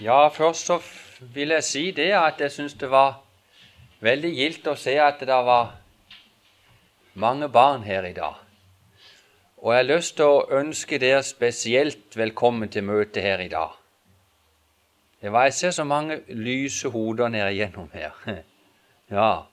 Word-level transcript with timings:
Ja, 0.00 0.28
først 0.28 0.66
så 0.66 0.82
vil 1.20 1.48
jeg 1.48 1.64
si 1.64 1.90
det 1.90 2.10
at 2.12 2.40
jeg 2.40 2.52
syns 2.52 2.74
det 2.76 2.90
var 2.92 3.22
veldig 4.04 4.32
gildt 4.36 4.66
å 4.68 4.74
se 4.76 4.92
at 5.00 5.22
det 5.24 5.38
var 5.46 5.70
mange 7.16 7.48
barn 7.48 7.86
her 7.86 8.04
i 8.04 8.12
dag. 8.12 8.34
Og 9.56 9.72
jeg 9.72 9.80
har 9.80 9.88
lyst 9.88 10.16
til 10.18 10.28
å 10.28 10.58
ønske 10.58 10.98
dere 11.00 11.22
spesielt 11.24 12.12
velkommen 12.16 12.68
til 12.68 12.84
møtet 12.84 13.24
her 13.24 13.40
i 13.40 13.48
dag. 13.48 13.72
Det 15.22 15.32
var, 15.32 15.44
Jeg 15.44 15.54
ser 15.54 15.70
så 15.70 15.84
mange 15.84 16.20
lyse 16.28 16.88
hoder 16.88 17.28
nede 17.28 17.52
igjennom 17.52 17.88
her. 17.92 18.12
Ja, 19.10 19.46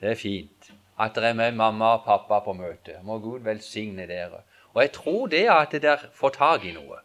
det 0.00 0.10
er 0.10 0.14
fint 0.14 0.70
at 1.00 1.14
dere 1.16 1.32
er 1.32 1.34
med 1.34 1.54
mamma 1.56 1.94
og 1.96 2.04
pappa 2.04 2.38
på 2.44 2.52
møtet. 2.52 3.02
Må 3.02 3.18
Gud 3.18 3.40
velsigne 3.40 4.06
dere. 4.06 4.44
Og 4.74 4.82
jeg 4.82 4.92
tror 4.92 5.26
det 5.26 5.46
at 5.48 5.72
dere 5.72 6.12
får 6.14 6.36
tak 6.36 6.64
i 6.64 6.74
noe, 6.76 7.00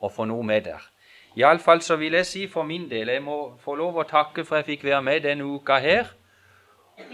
og 0.00 0.12
får 0.12 0.28
noe 0.28 0.44
med 0.44 0.68
dere. 0.68 0.91
Iallfall 1.36 1.80
så 1.80 1.96
vil 1.96 2.12
jeg 2.12 2.26
si 2.26 2.46
for 2.46 2.62
min 2.62 2.90
del 2.90 3.08
Jeg 3.08 3.22
må 3.22 3.56
få 3.58 3.74
lov 3.74 3.96
å 3.96 4.08
takke 4.08 4.44
for 4.44 4.60
jeg 4.60 4.64
fikk 4.64 4.84
være 4.84 5.02
med 5.02 5.20
denne 5.24 5.44
uka 5.44 5.78
her. 5.80 6.10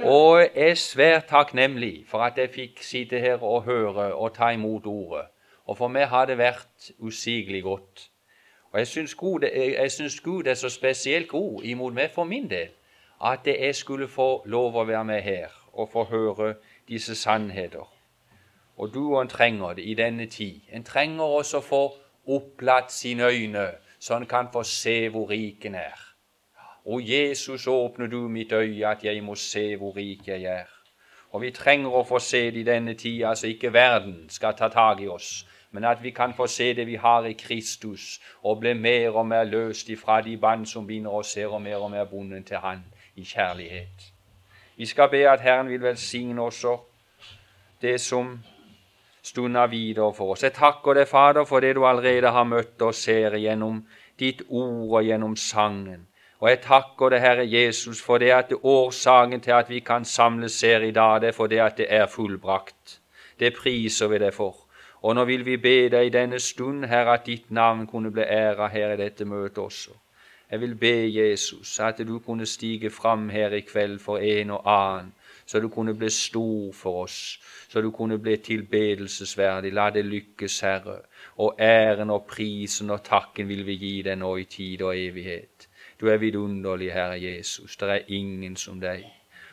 Og 0.02 0.40
jeg 0.40 0.50
er 0.70 0.74
svært 0.74 1.28
takknemlig 1.30 2.04
for 2.08 2.24
at 2.26 2.38
jeg 2.38 2.50
fikk 2.50 2.82
sitte 2.82 3.20
her 3.22 3.42
og 3.42 3.62
høre 3.62 4.14
og 4.14 4.34
ta 4.34 4.50
imot 4.50 4.86
ordet. 4.86 5.28
Og 5.66 5.76
for 5.78 5.88
meg 5.88 6.08
har 6.08 6.26
det 6.26 6.38
vært 6.38 6.90
usigelig 6.98 7.62
godt. 7.62 8.10
Og 8.72 8.78
jeg 8.78 8.86
syns 8.86 9.14
Gud, 9.14 9.46
Gud, 10.24 10.46
er 10.46 10.54
så 10.54 10.68
spesielt 10.68 11.28
god 11.28 11.62
imot 11.64 11.94
meg 11.94 12.10
for 12.10 12.24
min 12.24 12.50
del 12.50 12.74
at 13.20 13.46
jeg 13.46 13.74
skulle 13.74 14.08
få 14.08 14.42
lov 14.46 14.76
å 14.76 14.84
være 14.84 15.04
med 15.04 15.22
her 15.22 15.54
og 15.72 15.88
få 15.92 16.04
høre 16.04 16.54
disse 16.88 17.14
sannheter. 17.14 17.86
Og 18.76 18.94
du 18.94 19.14
og 19.14 19.22
en 19.22 19.28
trenger 19.28 19.72
det 19.74 19.84
i 19.84 19.94
denne 19.94 20.26
tid. 20.26 20.60
En 20.72 20.84
trenger 20.84 21.24
også 21.24 21.58
å 21.58 21.66
få 21.66 21.82
opplatt 22.26 22.92
sine 22.92 23.26
øyne 23.26 23.70
så 24.00 24.14
han 24.14 24.26
kan 24.26 24.48
få 24.52 24.62
se 24.62 25.08
hvor 25.08 25.30
rik 25.30 25.66
en 25.66 25.74
er. 25.74 26.04
O 26.84 27.00
Jesus, 27.00 27.66
åpner 27.66 28.06
du 28.06 28.28
mitt 28.28 28.52
øye, 28.52 28.86
at 28.86 29.04
jeg 29.04 29.22
må 29.24 29.34
se 29.34 29.76
hvor 29.76 29.96
rik 29.96 30.28
jeg 30.28 30.42
er. 30.42 30.66
Og 31.30 31.42
vi 31.42 31.50
trenger 31.50 31.92
å 31.92 32.04
få 32.08 32.18
se 32.18 32.46
det 32.50 32.62
i 32.62 32.64
denne 32.64 32.94
tida, 32.94 33.34
så 33.36 33.50
ikke 33.50 33.72
verden 33.72 34.28
skal 34.32 34.56
ta 34.56 34.68
tak 34.72 35.00
i 35.04 35.08
oss, 35.08 35.44
men 35.70 35.84
at 35.84 36.02
vi 36.02 36.10
kan 36.10 36.32
få 36.34 36.46
se 36.46 36.72
det 36.74 36.86
vi 36.86 36.94
har 36.96 37.24
i 37.28 37.32
Kristus, 37.32 38.20
og 38.42 38.60
bli 38.60 38.72
mer 38.74 39.10
og 39.10 39.26
mer 39.26 39.44
løst 39.44 39.90
ifra 39.92 40.22
de 40.24 40.36
bånd 40.40 40.66
som 40.66 40.86
binder 40.86 41.10
oss 41.10 41.34
her, 41.34 41.52
og 41.52 41.62
mer 41.62 41.76
og 41.76 41.90
mer 41.90 42.04
bundet 42.04 42.46
til 42.46 42.56
Han 42.56 42.84
i 43.16 43.24
kjærlighet. 43.24 44.12
Vi 44.76 44.86
skal 44.86 45.10
be 45.10 45.28
at 45.28 45.40
Herren 45.40 45.68
vil 45.68 45.82
velsigne 45.82 46.42
også 46.42 46.78
det 47.82 48.00
som 48.00 48.38
stunder 49.22 49.66
videre 49.66 50.12
for 50.14 50.32
oss. 50.34 50.42
Jeg 50.42 50.54
takker 50.56 50.94
deg, 50.94 51.08
Fader, 51.08 51.44
for 51.44 51.60
det 51.60 51.74
du 51.76 51.84
allerede 51.86 52.30
har 52.34 52.44
møtt 52.44 52.82
oss 52.82 53.04
her 53.06 53.36
gjennom 53.36 53.82
ditt 54.18 54.42
ord 54.48 55.00
og 55.00 55.04
gjennom 55.04 55.36
sangen. 55.36 56.06
Og 56.38 56.48
jeg 56.50 56.60
takker 56.62 57.10
deg, 57.10 57.20
Herre 57.20 57.46
Jesus, 57.50 58.00
for 58.02 58.22
det 58.22 58.30
at 58.30 58.50
det 58.50 58.60
årsaken 58.62 59.40
til 59.42 59.56
at 59.56 59.70
vi 59.70 59.80
kan 59.80 60.04
samles 60.04 60.60
her 60.62 60.86
i 60.86 60.94
dag, 60.94 61.20
det 61.20 61.32
er 61.32 61.36
for 61.36 61.50
det 61.50 61.60
at 61.60 61.76
det 61.78 61.86
er 61.90 62.06
fullbrakt. 62.06 63.00
Det 63.40 63.54
priser 63.54 64.08
vi 64.08 64.18
deg 64.22 64.34
for. 64.34 64.54
Og 65.02 65.14
nå 65.14 65.24
vil 65.24 65.44
vi 65.46 65.56
be 65.62 65.88
deg 65.90 66.06
i 66.06 66.14
denne 66.14 66.38
stund, 66.42 66.84
Herre, 66.90 67.18
at 67.18 67.26
ditt 67.26 67.50
navn 67.50 67.86
kunne 67.86 68.10
bli 68.10 68.22
æra 68.22 68.68
her 68.70 68.94
i 68.94 69.00
dette 69.02 69.24
møtet 69.24 69.58
også. 69.58 69.94
Jeg 70.50 70.60
vil 70.60 70.74
be 70.74 70.94
Jesus 71.12 71.80
at 71.80 71.98
du 71.98 72.18
kunne 72.18 72.46
stige 72.46 72.90
fram 72.90 73.28
her 73.28 73.52
i 73.52 73.60
kveld 73.60 73.98
for 73.98 74.18
en 74.18 74.50
og 74.50 74.62
annen, 74.64 75.12
så 75.48 75.60
du 75.60 75.68
kunne 75.68 75.94
bli 75.94 76.10
stor 76.10 76.72
for 76.72 77.02
oss, 77.02 77.40
så 77.68 77.80
du 77.80 77.90
kunne 77.90 78.18
bli 78.18 78.36
tilbedelsesverdig. 78.36 79.72
La 79.72 79.90
det 79.90 80.04
lykkes, 80.04 80.60
Herre. 80.60 80.98
Og 81.36 81.56
æren 81.58 82.10
og 82.10 82.26
prisen 82.28 82.90
og 82.90 83.02
takken 83.04 83.48
vil 83.48 83.64
vi 83.66 83.76
gi 83.80 84.02
deg 84.02 84.18
nå 84.20 84.34
i 84.36 84.44
tid 84.44 84.82
og 84.82 84.92
evighet. 84.98 85.68
Du 86.00 86.06
er 86.06 86.16
vidunderlig, 86.16 86.92
Herre 86.92 87.22
Jesus. 87.22 87.76
Det 87.76 87.88
er 87.88 88.04
ingen 88.08 88.56
som 88.56 88.80
deg. 88.80 89.06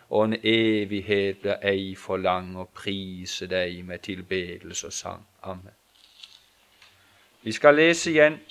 Og 0.10 0.26
en 0.26 0.36
evighet 0.44 1.40
blir 1.42 1.64
ei 1.64 1.96
for 1.96 2.18
lang 2.18 2.58
å 2.60 2.68
prise 2.68 3.48
deg 3.48 3.80
med 3.86 4.04
tilbedelse 4.04 4.92
og 4.92 4.94
sang. 4.94 5.26
Amen. 5.44 5.80
Vi 7.44 7.52
skal 7.52 7.76
lese 7.76 8.12
igjen 8.12 8.42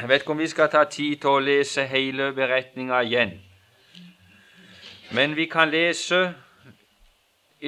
Jeg 0.00 0.08
vet 0.08 0.20
ikke 0.20 0.30
om 0.30 0.38
vi 0.38 0.46
skal 0.48 0.68
ta 0.68 0.84
tid 0.84 1.16
til 1.16 1.30
å 1.30 1.40
lese 1.40 1.86
hele 1.88 2.32
beretninga 2.36 2.98
igjen. 3.00 3.30
Men 5.16 5.36
vi 5.36 5.46
kan 5.48 5.70
lese 5.72 6.34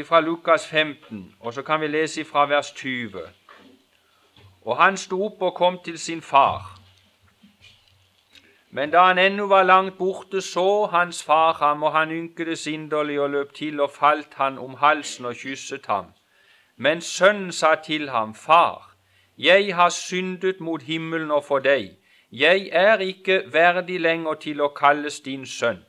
fra 0.04 0.20
Lukas 0.20 0.66
15, 0.66 1.22
og 1.40 1.54
så 1.54 1.62
kan 1.62 1.80
vi 1.80 1.86
lese 1.86 2.24
fra 2.24 2.44
vers 2.50 2.72
20. 2.76 3.22
Og 4.62 4.76
han 4.76 4.96
sto 4.96 5.22
opp 5.24 5.42
og 5.42 5.54
kom 5.54 5.78
til 5.84 5.98
sin 5.98 6.20
far. 6.22 6.74
Men 8.70 8.92
da 8.92 9.06
han 9.06 9.18
ennå 9.18 9.46
var 9.46 9.62
langt 9.62 9.96
borte, 9.98 10.40
så 10.40 10.86
hans 10.92 11.22
far 11.24 11.52
ham, 11.52 11.82
og 11.82 11.92
han 11.92 12.12
ynkede 12.12 12.56
inderlig 12.70 13.20
og 13.20 13.30
løp 13.30 13.54
til 13.54 13.80
og 13.80 13.90
falt 13.90 14.34
han 14.34 14.58
om 14.58 14.74
halsen 14.74 15.24
og 15.24 15.34
kysset 15.34 15.86
ham. 15.86 16.12
Men 16.76 17.00
sønnen 17.00 17.52
sa 17.52 17.74
til 17.74 18.10
ham, 18.10 18.34
Far, 18.34 18.94
jeg 19.38 19.74
har 19.74 19.88
syndet 19.88 20.60
mot 20.60 20.82
himmelen 20.82 21.30
og 21.30 21.44
for 21.44 21.58
deg. 21.58 21.96
Jeg 22.32 22.68
er 22.72 22.98
ikke 22.98 23.42
verdig 23.52 24.00
lenger 24.00 24.34
til 24.34 24.60
å 24.60 24.68
kalles 24.76 25.20
din 25.24 25.46
sønn. 25.46 25.84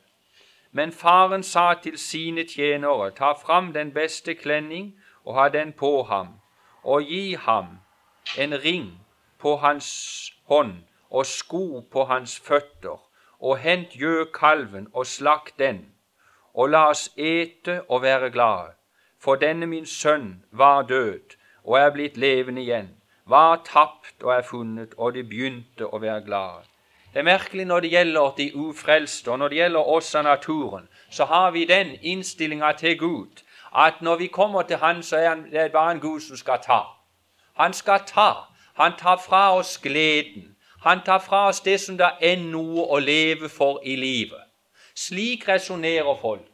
Men 0.72 0.92
faren 0.92 1.44
sa 1.44 1.74
til 1.84 1.98
sine 1.98 2.46
tjenere, 2.48 3.12
ta 3.12 3.34
fram 3.34 3.74
den 3.74 3.92
beste 3.92 4.36
klenning 4.36 4.94
og 5.26 5.36
ha 5.36 5.50
den 5.50 5.74
på 5.74 6.04
ham, 6.04 6.40
og 6.84 7.04
gi 7.04 7.36
ham 7.36 7.80
en 8.38 8.56
ring 8.64 8.88
på 9.38 9.58
hans 9.58 10.32
hånd 10.48 10.86
og 11.10 11.26
sko 11.26 11.82
på 11.92 12.06
hans 12.06 12.40
føtter, 12.40 13.00
og 13.40 13.58
hent 13.58 13.96
gjøkalven 14.00 14.88
og 14.94 15.06
slakt 15.06 15.60
den, 15.60 15.92
og 16.54 16.70
la 16.70 16.86
oss 16.94 17.10
ete 17.18 17.82
og 17.90 18.02
være 18.02 18.30
glade. 18.30 18.78
For 19.20 19.36
denne 19.36 19.68
min 19.68 19.86
sønn 19.86 20.46
var 20.52 20.84
død 20.88 21.36
og 21.64 21.80
er 21.80 21.92
blitt 21.92 22.18
levende 22.18 22.62
igjen, 22.62 22.96
var 23.30 23.62
tapt 23.66 24.24
og 24.24 24.34
er 24.38 24.42
funnet, 24.42 24.94
og 24.98 25.14
de 25.14 25.24
begynte 25.24 25.86
å 25.86 26.02
være 26.02 26.26
glade. 26.26 26.66
Det 27.14 27.22
er 27.22 27.26
merkelig 27.26 27.66
når 27.66 27.80
det 27.80 27.92
gjelder 27.92 28.34
de 28.38 28.52
ufrelste, 28.56 29.32
og 29.32 29.40
når 29.40 29.50
det 29.50 29.58
gjelder 29.58 29.92
oss 29.98 30.16
av 30.16 30.24
naturen, 30.24 30.90
så 31.10 31.26
har 31.26 31.52
vi 31.52 31.66
den 31.66 31.96
innstillinga 32.02 32.72
til 32.78 32.98
Gud 32.98 33.46
at 33.76 34.02
når 34.02 34.16
vi 34.16 34.28
kommer 34.28 34.62
til 34.62 34.78
Han, 34.78 35.04
så 35.04 35.18
er 35.18 35.36
det 35.52 35.72
bare 35.72 35.92
en 35.92 36.00
Gud 36.00 36.20
som 36.20 36.38
skal 36.38 36.60
ta. 36.66 36.82
Han 37.54 37.74
skal 37.74 38.00
ta. 38.06 38.34
Han 38.74 38.94
tar 38.98 39.22
fra 39.28 39.58
oss 39.58 39.78
gleden. 39.78 40.56
Han 40.82 41.02
tar 41.06 41.20
fra 41.20 41.48
oss 41.48 41.60
det 41.60 41.80
som 41.80 41.98
det 41.98 42.10
er 42.22 42.38
noe 42.38 42.86
å 42.88 43.00
leve 43.00 43.50
for 43.50 43.82
i 43.84 43.96
livet. 43.96 44.42
Slik 44.96 45.48
resonnerer 45.48 46.16
folk. 46.22 46.46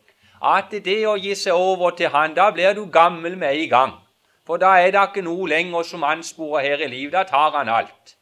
At 0.42 0.72
det 0.86 1.08
å 1.08 1.16
gi 1.16 1.36
seg 1.36 1.54
over 1.54 1.90
til 1.90 2.10
Han, 2.10 2.34
da 2.34 2.52
blir 2.52 2.74
du 2.74 2.86
gammel 2.86 3.38
med 3.38 3.56
en 3.56 3.70
gang. 3.70 3.94
For 4.46 4.58
da 4.62 4.76
er 4.78 4.92
det 4.94 5.02
ikke 5.08 5.26
noe 5.26 5.48
lenger 5.50 5.84
som 5.84 6.04
ansporer 6.04 6.62
her 6.62 6.86
i 6.86 6.90
livet. 6.92 7.14
Da 7.14 7.24
tar 7.24 7.58
han 7.58 7.70
alt. 7.70 8.16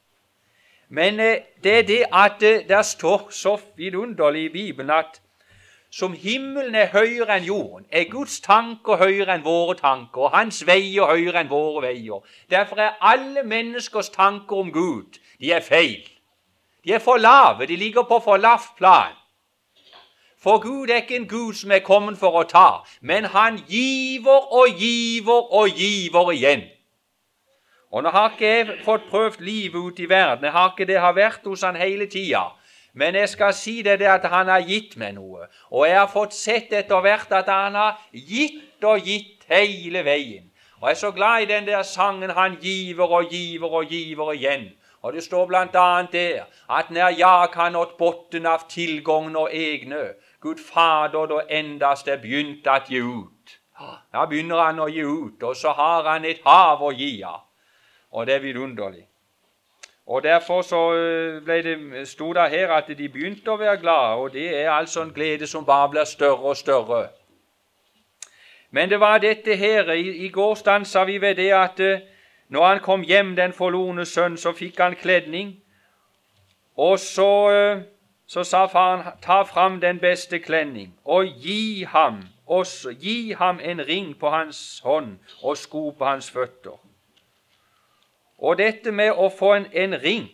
Men 0.90 1.20
eh, 1.20 1.42
det 1.64 1.78
er 1.78 1.84
det 1.90 2.04
at 2.14 2.44
eh, 2.44 2.64
det 2.70 2.86
står 2.86 3.28
så 3.32 3.58
vidunderlig 3.76 4.46
i 4.46 4.54
Bibelen 4.54 4.90
at 4.90 5.20
som 5.94 6.14
himmelen 6.14 6.76
er 6.76 6.90
høyere 6.90 7.36
enn 7.38 7.46
jorden, 7.46 7.86
er 7.92 8.08
Guds 8.10 8.40
tanker 8.42 8.98
høyere 8.98 9.36
enn 9.36 9.44
våre 9.46 9.76
tanker, 9.78 10.26
og 10.26 10.34
Hans 10.34 10.64
veier 10.66 11.06
høyere 11.06 11.44
enn 11.44 11.52
våre 11.52 11.84
veier. 11.86 12.24
Derfor 12.50 12.82
er 12.82 12.96
alle 13.02 13.44
menneskers 13.46 14.10
tanker 14.10 14.64
om 14.64 14.72
Gud 14.74 15.20
de 15.40 15.52
er 15.54 15.62
feil. 15.62 16.08
De 16.84 16.96
er 16.98 17.04
for 17.04 17.22
lave, 17.22 17.68
de 17.70 17.76
ligger 17.78 18.08
på 18.10 18.20
for 18.26 18.42
lavt 18.42 18.74
plan. 18.78 19.14
For 20.44 20.60
Gud 20.60 20.90
er 20.90 20.96
ikke 20.96 21.16
en 21.16 21.28
Gud 21.28 21.54
som 21.56 21.72
er 21.72 21.80
kommet 21.80 22.18
for 22.20 22.36
å 22.36 22.44
ta, 22.44 22.84
men 23.02 23.30
han 23.32 23.62
giver 23.68 24.50
og 24.52 24.76
giver 24.76 25.54
og 25.56 25.70
giver 25.78 26.32
igjen. 26.34 26.66
Og 27.94 28.04
nå 28.04 28.12
har 28.12 28.34
ikke 28.34 28.50
jeg 28.50 28.76
fått 28.84 29.06
prøvd 29.12 29.40
livet 29.46 29.80
ute 29.80 30.04
i 30.04 30.10
verden, 30.10 30.44
jeg 30.50 30.52
har 30.52 30.74
ikke 30.74 30.90
det 30.90 31.00
har 31.00 31.16
vært 31.16 31.48
hos 31.48 31.64
han 31.64 31.80
hele 31.80 32.10
tida. 32.12 32.50
Men 32.94 33.16
jeg 33.16 33.30
skal 33.30 33.54
si 33.58 33.80
det, 33.82 34.00
det 34.02 34.10
at 34.10 34.26
han 34.30 34.52
har 34.52 34.66
gitt 34.68 34.98
meg 35.02 35.16
noe. 35.16 35.48
Og 35.72 35.88
jeg 35.88 35.98
har 35.98 36.12
fått 36.12 36.36
sett 36.38 36.74
etter 36.74 37.02
hvert 37.02 37.32
at 37.34 37.48
han 37.50 37.78
har 37.80 38.02
gitt 38.12 38.84
og 38.86 39.02
gitt 39.08 39.48
hele 39.50 40.04
veien. 40.06 40.52
Og 40.82 40.90
jeg 40.90 40.98
er 40.98 41.00
så 41.00 41.12
glad 41.16 41.42
i 41.42 41.52
den 41.54 41.66
der 41.66 41.84
sangen 41.84 42.30
'Han 42.30 42.58
giver 42.62 43.08
og 43.08 43.30
giver 43.30 43.70
og 43.70 43.86
giver 43.86 44.34
igjen'. 44.34 44.74
Og 45.02 45.14
det 45.14 45.24
står 45.24 45.56
annet 45.56 46.12
der 46.12 46.44
at 46.70 46.92
når 46.92 47.10
jeg 47.18 47.48
har 47.54 47.70
nådd 47.70 47.98
botten 47.98 48.46
av 48.46 48.70
tilgangen 48.70 49.36
og 49.36 49.50
egne, 49.52 50.14
Gud 50.44 50.60
Fader 50.60 51.30
da 51.32 51.40
endast 51.50 52.12
er 52.12 52.20
begynt 52.20 52.68
å 52.68 52.78
gi 52.88 53.00
ut. 53.00 53.56
Da 54.14 54.28
begynner 54.28 54.60
han 54.60 54.84
å 54.84 54.92
gi 54.92 55.02
ut, 55.08 55.44
og 55.44 55.56
så 55.56 55.72
har 55.74 56.06
han 56.12 56.28
et 56.28 56.44
hav 56.46 56.84
å 56.84 56.92
gi 56.92 57.16
av 57.24 57.42
og 58.14 58.28
det 58.28 58.36
er 58.36 58.40
vidunderlig. 58.40 59.08
Og 60.06 60.24
Derfor 60.24 60.62
så 60.62 60.94
øh, 60.94 61.44
ble 61.44 61.62
det, 61.64 62.08
sto 62.08 62.34
det 62.34 62.50
her 62.50 62.72
at 62.72 62.88
de 62.98 63.10
begynte 63.10 63.52
å 63.52 63.58
være 63.58 63.78
glade, 63.78 64.16
og 64.16 64.34
det 64.34 64.50
er 64.62 64.70
altså 64.70 65.02
en 65.02 65.14
glede 65.14 65.48
som 65.48 65.66
bare 65.66 65.90
blir 65.90 66.04
større 66.04 66.52
og 66.52 66.58
større. 66.58 67.08
Men 68.72 68.90
det 68.90 69.00
var 69.00 69.18
dette 69.18 69.56
her 69.56 69.92
I, 69.92 70.26
i 70.26 70.30
går 70.30 70.56
stansa 70.56 71.04
vi 71.04 71.22
ved 71.22 71.36
det 71.36 71.52
at 71.54 71.80
uh, 71.80 72.00
Når 72.50 72.66
han 72.66 72.80
kom 72.80 73.02
hjem, 73.02 73.36
den 73.36 73.54
forlorne 73.54 74.06
sønn, 74.06 74.38
så 74.38 74.52
fikk 74.52 74.80
han 74.80 74.96
kledning. 74.96 75.56
Og 76.78 77.00
så, 77.00 77.50
eh, 77.50 77.82
så 78.34 78.44
sa 78.44 78.66
faren, 78.66 79.04
ta 79.22 79.44
fram 79.44 79.82
den 79.82 80.00
beste 80.00 80.40
klenning 80.40 80.96
og 81.06 81.26
gi 81.26 81.84
ham 81.84 82.24
også, 82.46 82.90
gi 82.90 83.32
ham 83.38 83.60
en 83.60 83.82
ring 83.88 84.16
på 84.20 84.30
hans 84.30 84.80
hånd 84.84 85.20
og 85.44 85.58
sko 85.58 85.90
på 85.90 86.06
hans 86.06 86.32
føtter. 86.32 86.80
Og 88.38 88.58
dette 88.58 88.92
med 88.92 89.12
å 89.14 89.28
få 89.30 89.52
en, 89.54 89.68
en 89.72 89.94
ring 90.02 90.26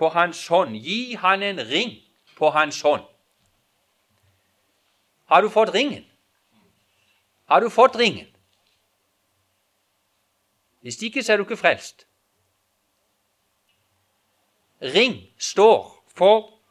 på 0.00 0.08
hans 0.08 0.40
hånd, 0.48 0.72
gi 0.80 1.18
han 1.20 1.44
en 1.44 1.60
ring 1.68 1.92
på 2.38 2.50
hans 2.50 2.80
hånd. 2.80 3.04
Har 5.28 5.44
du 5.44 5.50
fått 5.52 5.74
ringen? 5.74 6.08
Har 7.44 7.60
du 7.60 7.68
fått 7.68 8.00
ringen? 8.00 8.32
Hvis 10.80 11.02
ikke, 11.02 11.20
så 11.22 11.32
er 11.32 11.36
du 11.36 11.44
ikke 11.44 11.60
frelst. 11.60 12.06
Ring 14.80 15.20
står 15.38 15.92
for 16.16 16.61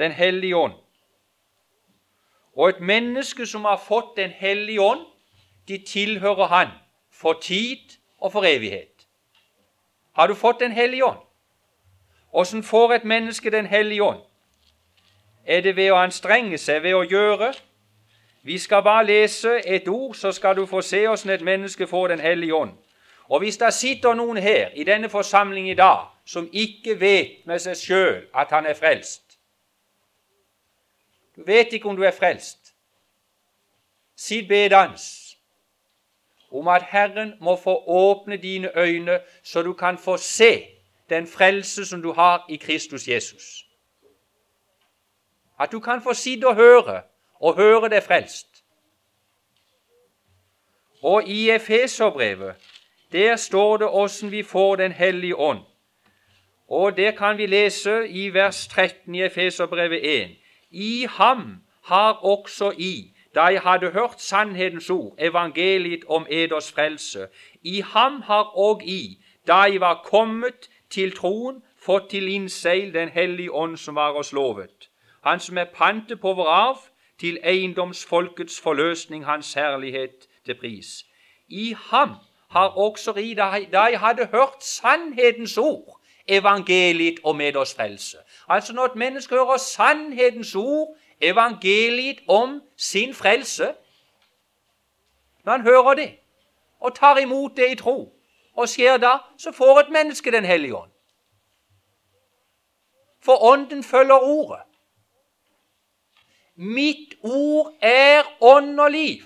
Den 0.00 0.12
hellige 0.12 0.56
ånd. 0.56 0.72
Og 2.56 2.68
et 2.68 2.80
menneske 2.80 3.46
som 3.46 3.64
har 3.64 3.82
fått 3.88 4.16
Den 4.16 4.30
hellige 4.30 4.80
ånd, 4.80 5.06
de 5.68 5.78
tilhører 5.78 6.46
Han 6.46 6.68
for 7.12 7.32
tid 7.32 7.78
og 8.18 8.32
for 8.32 8.44
evighet. 8.44 9.06
Har 10.12 10.26
du 10.26 10.34
fått 10.34 10.60
Den 10.60 10.72
hellige 10.72 11.04
ånd? 11.04 11.18
Åssen 12.32 12.62
får 12.62 12.92
et 12.92 13.04
menneske 13.04 13.50
Den 13.50 13.66
hellige 13.66 14.02
ånd? 14.02 14.20
Er 15.46 15.60
det 15.60 15.76
ved 15.76 15.92
å 15.92 16.00
anstrenge 16.00 16.58
seg, 16.58 16.82
ved 16.82 16.94
å 16.94 17.02
gjøre? 17.02 17.52
Vi 18.42 18.58
skal 18.58 18.82
bare 18.82 19.06
lese 19.06 19.60
et 19.66 19.88
ord, 19.88 20.14
så 20.14 20.32
skal 20.32 20.56
du 20.56 20.66
få 20.66 20.80
se 20.80 21.08
åssen 21.08 21.30
et 21.30 21.42
menneske 21.42 21.86
får 21.86 22.08
Den 22.08 22.20
hellige 22.20 22.54
ånd. 22.54 22.72
Og 23.28 23.38
hvis 23.38 23.56
det 23.56 23.74
sitter 23.74 24.14
noen 24.14 24.36
her 24.36 24.70
i 24.74 24.84
denne 24.84 25.08
forsamling 25.08 25.70
i 25.70 25.74
dag 25.74 26.06
som 26.26 26.48
ikke 26.52 27.00
vet 27.00 27.46
med 27.46 27.58
seg 27.58 27.76
sjøl 27.76 28.16
at 28.34 28.50
han 28.50 28.66
er 28.66 28.74
frelst 28.74 29.29
vet 31.46 31.72
ikke 31.72 31.88
om 31.88 31.96
du 31.96 32.02
er 32.02 32.10
frelst. 32.10 32.74
Sitt 34.16 34.48
bedans 34.48 35.26
om 36.50 36.68
at 36.68 36.82
Herren 36.82 37.34
må 37.40 37.56
få 37.56 37.84
åpne 37.86 38.36
dine 38.36 38.78
øyne, 38.78 39.20
så 39.42 39.62
du 39.62 39.72
kan 39.72 39.98
få 39.98 40.16
se 40.16 40.66
den 41.08 41.26
frelse 41.26 41.86
som 41.86 42.02
du 42.02 42.12
har 42.12 42.46
i 42.48 42.56
Kristus 42.56 43.08
Jesus. 43.08 43.66
At 45.60 45.72
du 45.72 45.80
kan 45.80 46.02
få 46.02 46.14
sitte 46.14 46.48
og 46.48 46.54
høre, 46.54 47.02
og 47.34 47.56
høre 47.56 47.88
deg 47.88 48.02
frelst. 48.02 48.64
Og 51.02 51.24
i 51.24 51.50
Efeserbrevet 51.50 52.54
der 53.12 53.36
står 53.36 53.76
det 53.76 53.88
åssen 53.88 54.30
vi 54.30 54.42
får 54.42 54.76
Den 54.76 54.92
hellige 54.92 55.36
ånd. 55.36 55.58
Og 56.68 56.96
det 56.96 57.18
kan 57.18 57.38
vi 57.38 57.46
lese 57.46 58.08
i 58.08 58.34
vers 58.34 58.66
13 58.66 59.14
i 59.14 59.22
Efeserbrevet 59.22 60.22
1. 60.22 60.36
I 60.70 61.06
ham 61.10 61.62
har 61.84 62.12
også 62.12 62.72
I, 62.78 63.12
da 63.34 63.42
jeg 63.42 63.60
hadde 63.60 63.90
hørt 63.90 64.20
sannhetens 64.20 64.90
ord, 64.90 65.14
evangeliet 65.18 66.04
om 66.08 66.26
eders 66.30 66.72
frelse, 66.72 67.26
i 67.62 67.80
ham 67.80 68.22
har 68.22 68.52
òg 68.56 68.82
I, 68.82 69.24
da 69.46 69.54
jeg 69.54 69.80
var 69.80 70.02
kommet 70.04 70.70
til 70.90 71.12
troen, 71.16 71.62
fått 71.78 72.10
til 72.10 72.28
innseil 72.28 72.94
Den 72.94 73.08
hellige 73.08 73.52
ånd 73.52 73.76
som 73.76 73.94
var 73.94 74.12
oss 74.12 74.32
lovet. 74.32 74.90
Han 75.24 75.40
som 75.40 75.58
er 75.58 75.64
pantet 75.74 76.20
på 76.20 76.32
vår 76.32 76.48
arv, 76.48 76.78
til 77.18 77.38
eiendomsfolkets 77.44 78.60
forløsning, 78.60 79.24
hans 79.24 79.54
herlighet 79.54 80.28
til 80.44 80.54
pris. 80.54 81.04
I 81.48 81.74
ham 81.90 82.14
har 82.50 82.68
også 82.68 83.12
ri, 83.12 83.34
da 83.34 83.44
jeg 83.82 84.00
hadde 84.00 84.28
hørt 84.32 84.64
sannhetens 84.64 85.58
ord, 85.58 86.00
evangeliet 86.28 87.20
om 87.24 87.40
eders 87.40 87.74
frelse. 87.74 88.16
Altså 88.50 88.72
når 88.72 88.84
et 88.84 88.96
menneske 88.96 89.34
hører 89.34 89.56
sannhetens 89.56 90.54
ord, 90.54 90.96
evangeliet 91.20 92.18
om 92.28 92.62
sin 92.76 93.14
frelse 93.14 93.74
Når 95.44 95.52
han 95.52 95.62
hører 95.62 95.94
det 95.94 96.16
og 96.80 96.94
tar 96.94 97.16
imot 97.16 97.56
det 97.56 97.72
i 97.72 97.74
tro, 97.74 98.12
og 98.56 98.68
skjer 98.68 98.96
da, 98.96 99.18
så 99.38 99.52
får 99.52 99.80
et 99.80 99.90
menneske 99.92 100.32
Den 100.32 100.44
hellige 100.44 100.76
ånd. 100.76 100.90
For 103.22 103.44
Ånden 103.44 103.84
følger 103.84 104.14
Ordet. 104.14 104.62
Mitt 106.54 107.14
ord 107.22 107.72
er 107.80 108.22
ånd 108.40 108.80
og 108.80 108.90
liv. 108.90 109.22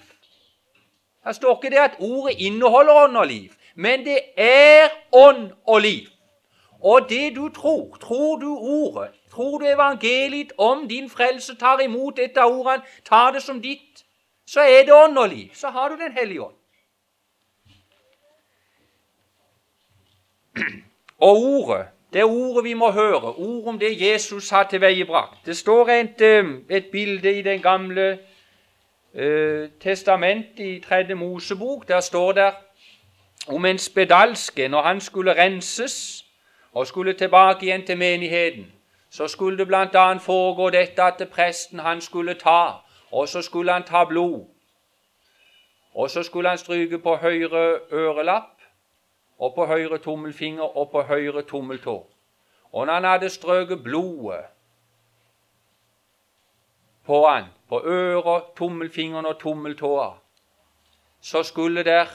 Her 1.25 1.33
står 1.33 1.63
ikke 1.63 1.77
det 1.77 1.83
at 1.83 1.97
ordet 1.99 2.35
inneholder 2.39 2.93
ånd 2.95 3.17
og 3.17 3.27
liv, 3.27 3.51
men 3.75 4.05
det 4.05 4.21
er 4.37 4.89
ånd 5.13 5.53
og 5.67 5.81
liv. 5.81 6.14
Og 6.85 7.07
det 7.09 7.37
du 7.37 7.49
tror, 7.49 7.97
tror 8.01 8.37
du 8.37 8.57
ordet, 8.61 9.09
tror 9.31 9.59
du 9.59 9.67
evangeliet 9.67 10.53
om 10.59 10.89
din 10.89 11.11
frelse, 11.11 11.57
tar 11.57 11.81
imot 11.81 12.17
dette 12.17 12.41
av 12.41 12.53
ordene, 12.53 12.83
tar 13.09 13.31
det 13.33 13.43
som 13.43 13.63
ditt, 13.63 14.05
så 14.47 14.61
er 14.61 14.85
det 14.85 14.93
åndelig. 14.93 15.51
Så 15.55 15.69
har 15.69 15.89
du 15.89 15.97
Den 15.97 16.13
hellige 16.13 16.43
ånd. 16.43 16.55
Og 21.19 21.37
ordet, 21.37 21.87
det 22.13 22.21
er 22.21 22.25
ordet 22.25 22.65
vi 22.65 22.75
må 22.75 22.91
høre, 22.91 23.33
ord 23.33 23.69
om 23.69 23.79
det 23.79 24.01
Jesus 24.01 24.51
har 24.51 24.69
tilveiebrakt. 24.69 25.47
Det 25.47 25.57
står 25.57 25.89
et, 25.89 26.21
eh, 26.21 26.45
et 26.69 26.87
bilde 26.93 27.39
i 27.39 27.43
den 27.43 27.63
gamle 27.63 28.19
eh, 29.15 29.71
testamentet 29.81 30.59
i 30.59 30.81
Tredje 30.89 31.15
Mosebok. 31.15 31.89
Der 31.89 32.01
står 32.01 32.33
det 32.33 32.53
om 33.49 33.65
en 33.65 33.79
spedalske 33.79 34.69
når 34.69 34.83
han 34.83 35.01
skulle 35.01 35.43
renses 35.45 36.24
og 36.75 36.87
skulle 36.87 37.13
tilbake 37.13 37.67
igjen 37.67 37.87
til 37.87 37.99
menigheten. 37.99 38.73
Så 39.11 39.29
skulle 39.29 39.59
det 39.59 39.67
bl.a. 39.67 40.17
foregå 40.17 40.71
dette 40.71 41.03
at 41.03 41.29
presten 41.33 41.79
han 41.79 42.01
skulle 42.01 42.35
ta, 42.35 42.73
og 43.11 43.29
så 43.29 43.43
skulle 43.43 43.73
han 43.73 43.83
ta 43.83 44.05
blod. 44.05 44.47
Og 45.95 46.11
så 46.11 46.23
skulle 46.23 46.49
han 46.49 46.59
stryke 46.59 46.99
på 46.99 47.17
høyre 47.17 47.79
ørelapp 47.93 48.63
og 49.39 49.55
på 49.55 49.67
høyre 49.67 49.99
tommelfinger 49.99 50.77
og 50.77 50.91
på 50.91 51.03
høyre 51.03 51.43
tommeltå. 51.43 52.07
Og 52.73 52.87
når 52.87 52.95
han 52.95 53.05
hadde 53.05 53.29
strøket 53.31 53.83
blodet 53.83 54.45
på 57.07 57.27
han, 57.29 57.45
på 57.69 57.81
øret, 57.85 58.43
tommelfingeren 58.57 59.27
og 59.27 59.39
tommeltåa, 59.39 60.11
så 61.21 61.43
skulle 61.43 61.85
der 61.85 62.07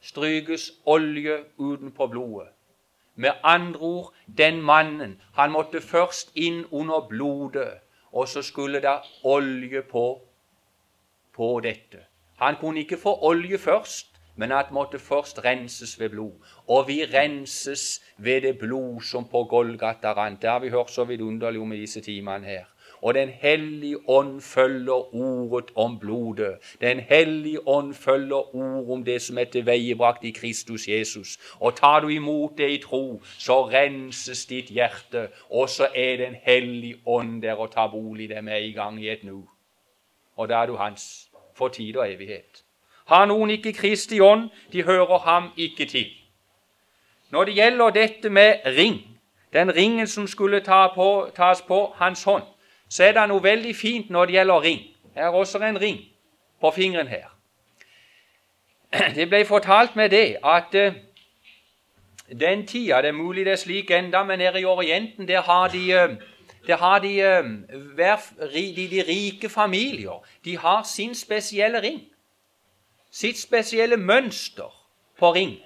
strykes 0.00 0.72
olje 0.86 1.44
utenpå 1.58 2.06
blodet. 2.06 2.48
Med 3.14 3.30
andre 3.42 3.80
ord, 3.80 4.14
den 4.38 4.62
mannen, 4.62 5.20
han 5.34 5.52
måtte 5.52 5.80
først 5.80 6.32
inn 6.34 6.64
under 6.70 7.06
blodet, 7.08 7.82
og 8.12 8.28
så 8.28 8.42
skulle 8.42 8.80
det 8.80 8.98
olje 9.24 9.82
på, 9.82 10.20
på 11.34 11.60
dette. 11.60 12.06
Han 12.36 12.56
kunne 12.60 12.80
ikke 12.80 12.96
få 12.96 13.18
olje 13.22 13.58
først, 13.58 14.08
men 14.36 14.52
at 14.52 14.72
måtte 14.72 14.98
først 14.98 15.44
renses 15.44 16.00
ved 16.00 16.08
blod. 16.08 16.32
Og 16.68 16.88
vi 16.88 17.04
renses 17.04 18.00
ved 18.16 18.40
det 18.40 18.58
blod 18.58 19.00
som 19.00 19.28
på 19.28 19.44
Golgata 19.44 20.12
rant. 20.12 20.42
Det 20.42 20.50
har 20.50 20.58
vi 20.58 20.70
hørt 20.70 20.90
så 20.90 21.04
vidunderlig 21.04 21.60
om 21.60 21.72
i 21.72 21.80
disse 21.80 22.00
timene 22.00 22.46
her. 22.46 22.64
Og 23.02 23.14
Den 23.14 23.28
hellige 23.28 24.08
ånd 24.08 24.40
følger 24.40 25.14
ordet 25.14 25.70
om 25.76 25.98
blodet. 25.98 26.54
Den 26.80 27.00
hellige 27.00 27.68
ånd 27.68 27.94
følger 27.94 28.56
ord 28.56 28.90
om 28.90 29.04
det 29.04 29.22
som 29.22 29.38
er 29.38 29.44
tilveiebrakt 29.44 30.24
i 30.24 30.30
Kristus 30.30 30.88
Jesus. 30.88 31.38
Og 31.60 31.76
tar 31.76 32.00
du 32.00 32.08
imot 32.08 32.58
det 32.58 32.70
i 32.70 32.78
tro, 32.78 33.22
så 33.38 33.68
renses 33.68 34.46
ditt 34.46 34.70
hjerte, 34.70 35.28
og 35.50 35.68
så 35.68 35.88
er 35.94 36.16
Den 36.16 36.36
hellige 36.42 36.96
ånd 37.06 37.42
der 37.42 37.52
og 37.52 37.70
tar 37.70 37.86
bolig 37.86 38.28
der 38.28 38.40
med 38.40 38.64
i 38.64 38.72
gang 38.72 39.04
i 39.04 39.10
et 39.10 39.24
nu. 39.24 39.48
Og 40.36 40.48
da 40.48 40.54
er 40.54 40.66
du 40.66 40.76
hans 40.76 41.30
for 41.54 41.68
tid 41.68 41.96
og 41.96 42.12
evighet. 42.12 42.64
Har 43.06 43.26
noen 43.26 43.50
ikke 43.50 43.72
Kristi 43.72 44.20
ånd, 44.20 44.50
de 44.72 44.82
hører 44.82 45.18
ham 45.18 45.50
ikke 45.56 45.84
til. 45.84 46.06
Når 47.30 47.44
det 47.44 47.54
gjelder 47.54 47.90
dette 47.90 48.30
med 48.30 48.54
ring, 48.66 49.18
den 49.52 49.74
ringen 49.74 50.06
som 50.06 50.26
skulle 50.26 50.60
ta 50.60 50.86
på, 50.94 51.30
tas 51.36 51.62
på 51.62 51.92
hans 51.96 52.24
hånd, 52.24 52.42
så 52.92 53.06
er 53.06 53.14
det 53.16 53.22
noe 53.30 53.42
veldig 53.42 53.72
fint 53.76 54.10
når 54.12 54.28
det 54.28 54.36
gjelder 54.36 54.66
ring. 54.66 54.82
Her 55.14 55.30
er 55.30 55.38
også 55.38 55.58
en 55.64 55.80
ring 55.80 56.00
på 56.60 56.70
fingeren 56.76 57.08
her. 57.08 57.30
Det 59.16 59.28
ble 59.28 59.44
fortalt 59.48 59.96
med 59.96 60.10
det 60.12 60.36
at 60.44 60.74
uh, 60.76 60.94
den 62.40 62.66
tida 62.66 63.00
Det 63.02 63.08
er 63.08 63.16
mulig 63.16 63.46
det 63.46 63.52
er 63.52 63.56
slik 63.56 63.90
enda, 63.90 64.24
men 64.24 64.38
nede 64.38 64.60
i 64.60 64.64
Orienten 64.64 65.28
der 65.28 65.40
har 65.40 65.68
de, 65.68 65.82
uh, 66.04 66.16
der 66.66 66.76
har 66.76 66.98
de, 66.98 67.14
uh, 67.40 68.52
de, 68.52 68.88
de 68.90 69.04
rike 69.08 69.48
familier 69.48 70.24
de 70.44 70.58
har 70.58 70.82
sin 70.82 71.14
spesielle 71.14 71.82
ring 71.82 72.12
sitt 73.12 73.38
spesielle 73.38 73.96
mønster 73.96 74.72
på 75.18 75.32
ring. 75.34 75.58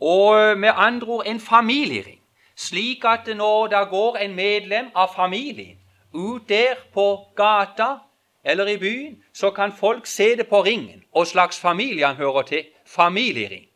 Og 0.00 0.58
med 0.58 0.70
andre 0.74 1.06
ord 1.06 1.26
en 1.26 1.40
familiering, 1.40 2.21
slik 2.56 3.04
at 3.04 3.36
når 3.36 3.66
det 3.66 3.88
går 3.90 4.16
en 4.16 4.34
medlem 4.34 4.90
av 4.94 5.14
familien 5.16 5.78
ut 6.14 6.48
der 6.48 6.74
på 6.94 7.26
gata 7.36 7.96
eller 8.44 8.66
i 8.66 8.76
byen, 8.76 9.22
så 9.32 9.50
kan 9.50 9.72
folk 9.72 10.06
se 10.06 10.36
det 10.36 10.48
på 10.48 10.62
ringen 10.62 11.04
og 11.12 11.26
slags 11.26 11.60
familie 11.60 12.06
han 12.06 12.16
hører 12.16 12.42
til. 12.42 12.64
Familiering. 12.86 13.66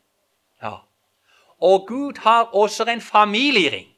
Og 1.60 1.86
Gud 1.88 2.18
har 2.18 2.42
også 2.42 2.84
en 2.84 3.00
familiering 3.00 3.88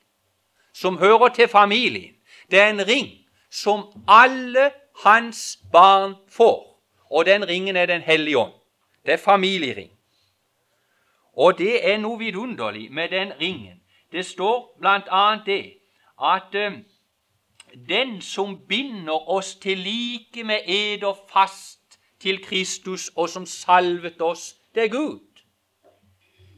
som 0.72 0.98
hører 0.98 1.28
til 1.28 1.48
familien. 1.48 2.14
Det 2.50 2.60
er 2.60 2.70
en 2.70 2.88
ring 2.88 3.08
som 3.50 4.04
alle 4.08 4.70
hans 5.04 5.58
barn 5.72 6.14
får. 6.28 6.82
Og 7.10 7.26
den 7.26 7.48
ringen 7.48 7.76
er 7.76 7.86
Den 7.86 8.00
hellige 8.00 8.38
ånd. 8.38 8.52
Det 9.06 9.12
er 9.12 9.16
familiering. 9.16 9.90
Og 11.32 11.58
det 11.58 11.92
er 11.92 11.98
noe 11.98 12.18
vidunderlig 12.18 12.92
med 12.92 13.08
den 13.08 13.32
ringen. 13.40 13.77
Det 14.12 14.26
står 14.26 14.76
bl.a. 14.80 15.38
det 15.46 15.74
at 16.22 16.54
uh, 16.54 16.78
den 17.88 18.20
som 18.20 18.58
binder 18.68 19.28
oss 19.28 19.54
til 19.56 19.78
like 19.78 20.44
med 20.44 20.60
eder 20.66 21.14
fast 21.32 22.00
til 22.20 22.44
Kristus, 22.44 23.10
og 23.16 23.28
som 23.28 23.46
salvet 23.46 24.20
oss, 24.20 24.56
det 24.74 24.84
er 24.84 24.88
Gud. 24.88 25.20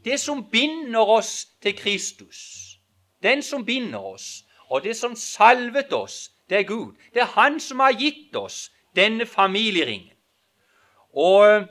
Det 0.05 0.19
som 0.19 0.49
binder 0.51 0.99
oss 0.99 1.45
til 1.61 1.77
Kristus, 1.77 2.37
den 3.23 3.41
som 3.41 3.65
binder 3.65 3.99
oss, 3.99 4.43
og 4.69 4.83
det 4.83 4.95
som 4.97 5.15
salvet 5.15 5.93
oss, 5.93 6.31
det 6.49 6.57
er 6.57 6.63
Gud. 6.63 6.93
Det 7.13 7.21
er 7.21 7.25
Han 7.25 7.59
som 7.59 7.79
har 7.79 7.91
gitt 7.91 8.35
oss 8.35 8.71
denne 8.95 9.25
familieringen. 9.25 10.13
Og 11.13 11.47
eh, 11.47 11.67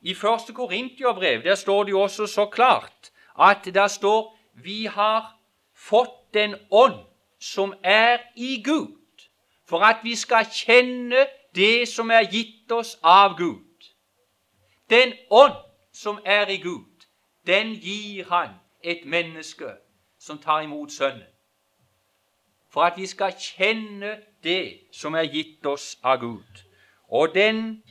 i 0.00 0.14
første 0.14 0.52
Korintiabrev 0.52 1.42
der 1.42 1.54
står 1.54 1.84
det 1.84 1.90
jo 1.90 2.00
også 2.00 2.26
så 2.26 2.46
klart 2.46 3.10
at 3.40 3.74
der 3.74 3.86
står 3.86 4.36
vi 4.52 4.84
har 4.84 5.36
fått 5.74 6.34
den 6.34 6.54
ånd 6.70 7.06
som 7.38 7.74
er 7.82 8.18
i 8.36 8.62
Gud, 8.62 8.96
for 9.66 9.84
at 9.84 9.96
vi 10.02 10.16
skal 10.16 10.44
kjenne 10.44 11.26
det 11.54 11.88
som 11.88 12.10
er 12.10 12.28
gitt 12.30 12.72
oss 12.72 12.98
av 13.02 13.36
Gud. 13.38 13.64
Den 14.90 15.12
ånd 15.30 15.56
som 15.92 16.18
er 16.24 16.46
i 16.46 16.56
Gud, 16.56 17.06
den 17.46 17.74
gir 17.74 18.24
Han 18.28 18.48
et 18.82 19.04
menneske 19.04 19.74
som 20.18 20.38
tar 20.38 20.60
imot 20.60 20.92
Sønnen. 20.92 21.26
For 22.70 22.82
at 22.82 22.96
vi 22.96 23.06
skal 23.06 23.32
kjenne 23.38 24.18
det 24.44 24.80
som 24.92 25.14
er 25.14 25.26
gitt 25.26 25.66
oss 25.66 25.98
av 26.02 26.20
Gud. 26.20 26.64
Og 27.08 27.34
den 27.34 27.82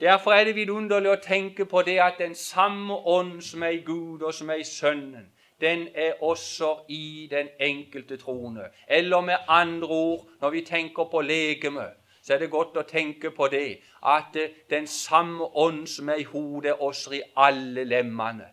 Derfor 0.00 0.32
er 0.32 0.44
det 0.44 0.54
vidunderlig 0.54 1.08
å 1.08 1.20
tenke 1.24 1.64
på 1.64 1.80
det 1.82 1.94
at 2.04 2.18
den 2.18 2.34
samme 2.34 2.94
ånd 2.94 3.40
som 3.40 3.62
er 3.62 3.78
i 3.78 3.80
Gud, 3.80 4.22
og 4.22 4.34
som 4.34 4.50
er 4.52 4.60
i 4.60 4.64
Sønnen, 4.64 5.30
den 5.60 5.88
er 5.94 6.12
også 6.22 6.76
i 6.88 7.28
den 7.30 7.48
enkelte 7.60 8.16
troende. 8.16 8.64
Eller 8.88 9.20
med 9.20 9.36
andre 9.48 9.88
ord, 9.88 10.28
når 10.40 10.50
vi 10.50 10.60
tenker 10.60 11.04
på 11.04 11.20
legeme, 11.20 11.86
så 12.22 12.34
er 12.34 12.38
det 12.38 12.50
godt 12.50 12.76
å 12.76 12.82
tenke 12.82 13.30
på 13.30 13.46
det 13.48 13.78
at 14.02 14.36
den 14.70 14.86
samme 14.86 15.44
ånd 15.44 15.86
som 15.86 16.08
er 16.08 16.20
i 16.20 16.26
hodet, 16.26 16.70
er 16.70 16.82
også 16.82 17.14
i 17.14 17.22
alle 17.36 17.84
lemmene. 17.84 18.48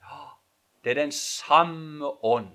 Ja, 0.00 0.22
det 0.84 0.90
er 0.90 1.02
den 1.02 1.12
samme 1.12 2.24
ånd. 2.24 2.48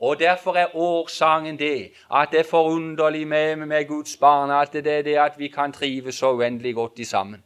Og 0.00 0.18
Derfor 0.20 0.56
er 0.56 0.76
årsaken 0.76 1.58
det 1.58 1.92
at 2.10 2.28
det 2.32 2.40
er 2.40 2.50
forunderlig 2.50 3.26
med, 3.28 3.56
med 3.56 3.88
Guds 3.88 4.16
barn 4.16 4.50
at 4.50 4.72
det 4.72 4.86
er 4.86 5.02
det 5.02 5.16
at 5.16 5.38
vi 5.38 5.48
kan 5.48 5.72
trives 5.72 6.14
så 6.14 6.32
uendelig 6.32 6.74
godt 6.74 7.06
sammen. 7.06 7.44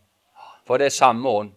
For 0.66 0.76
det 0.76 0.86
er 0.86 0.90
samme 0.90 1.28
ånd. 1.28 1.52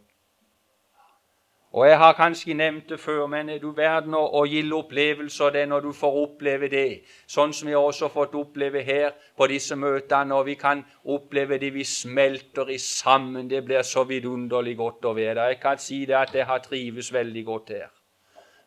Og 1.77 1.87
Jeg 1.87 1.97
har 1.97 2.13
kanskje 2.13 2.53
nevnt 2.53 2.89
det 2.89 2.99
før, 2.99 3.27
men 3.27 3.49
er 3.53 3.59
du 3.61 3.67
verden 3.77 4.15
å 4.17 4.39
gilde 4.49 4.73
opplevelser 4.79 5.51
det 5.53 5.65
når 5.69 5.83
du 5.85 5.91
får 5.93 6.15
oppleve 6.23 6.69
det, 6.71 7.03
sånn 7.29 7.51
som 7.53 7.67
vi 7.69 7.75
har 7.75 7.85
også 7.85 8.07
fått 8.09 8.33
oppleve 8.39 8.81
her 8.81 9.11
på 9.37 9.45
disse 9.51 9.77
møtene, 9.77 10.33
og 10.33 10.47
vi 10.47 10.55
kan 10.57 10.81
oppleve 11.05 11.59
det 11.61 11.69
vi 11.75 11.83
smelter 11.85 12.71
i 12.73 12.79
sammen. 12.81 13.45
Det 13.51 13.61
blir 13.67 13.85
så 13.85 14.07
vidunderlig 14.09 14.73
godt 14.79 15.05
å 15.05 15.13
være 15.13 15.35
der. 15.35 15.51
Jeg 15.53 15.59
kan 15.67 15.83
si 15.83 15.99
det 16.09 16.17
at 16.17 16.33
jeg 16.33 16.47
har 16.49 16.63
trives 16.65 17.11
veldig 17.13 17.45
godt 17.45 17.69
her. 17.75 17.93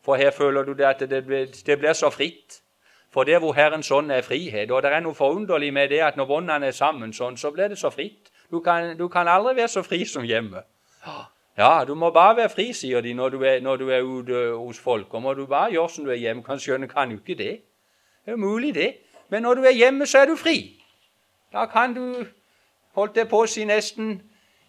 For 0.07 0.15
her 0.15 0.31
føler 0.31 0.63
du 0.63 0.71
det 0.71 0.87
at 0.93 1.03
det 1.09 1.21
blir, 1.27 1.51
det 1.67 1.79
blir 1.83 1.99
så 1.99 2.13
fritt. 2.15 2.61
For 3.11 3.27
der 3.27 3.43
hvor 3.43 3.51
Herrens 3.59 3.91
ånd 3.91 4.11
er 4.11 4.23
frihet. 4.23 4.71
Og 4.71 4.87
det 4.87 4.93
er 4.95 5.03
noe 5.03 5.19
forunderlig 5.19 5.73
med 5.73 5.91
det 5.91 5.99
at 5.99 6.15
når 6.15 6.31
båndene 6.31 6.71
er 6.71 6.79
sammen 6.79 7.11
sånn, 7.11 7.35
så 7.35 7.51
blir 7.51 7.75
det 7.75 7.83
så 7.83 7.91
fritt. 7.91 8.31
Du 8.47 8.61
kan, 8.63 8.95
du 8.95 9.09
kan 9.11 9.27
aldri 9.27 9.57
være 9.59 9.75
så 9.75 9.83
fri 9.83 10.05
som 10.07 10.23
hjemme. 10.23 10.63
Ja, 11.57 11.83
du 11.87 11.95
må 11.95 12.09
bare 12.11 12.35
være 12.37 12.49
fri, 12.49 12.71
sier 12.73 13.01
de 13.01 13.13
når 13.13 13.29
du 13.29 13.41
er, 13.43 13.59
når 13.59 13.75
du 13.77 13.89
er 13.89 14.01
ute 14.01 14.43
hos 14.55 14.79
folk. 14.79 15.13
Og 15.13 15.21
må 15.21 15.33
du 15.33 15.45
bare 15.45 15.71
gjøre 15.71 15.89
som 15.89 16.05
du 16.05 16.11
er 16.11 16.19
hjemme. 16.21 16.43
Kan 16.43 16.59
skjønne 16.59 16.87
kan 16.87 17.11
jo 17.11 17.19
ikke 17.19 17.35
det. 17.35 17.53
Det 18.25 18.31
er 18.31 18.39
mulig, 18.39 18.75
det. 18.75 18.93
Men 19.29 19.43
når 19.43 19.59
du 19.59 19.63
er 19.67 19.75
hjemme, 19.75 20.05
så 20.05 20.23
er 20.23 20.25
du 20.25 20.35
fri. 20.35 20.79
Da 21.53 21.65
kan 21.65 21.93
du, 21.93 22.25
holdt 22.95 23.17
jeg 23.17 23.27
på 23.27 23.43
å 23.43 23.47
si 23.49 23.65
nesten 23.67 24.21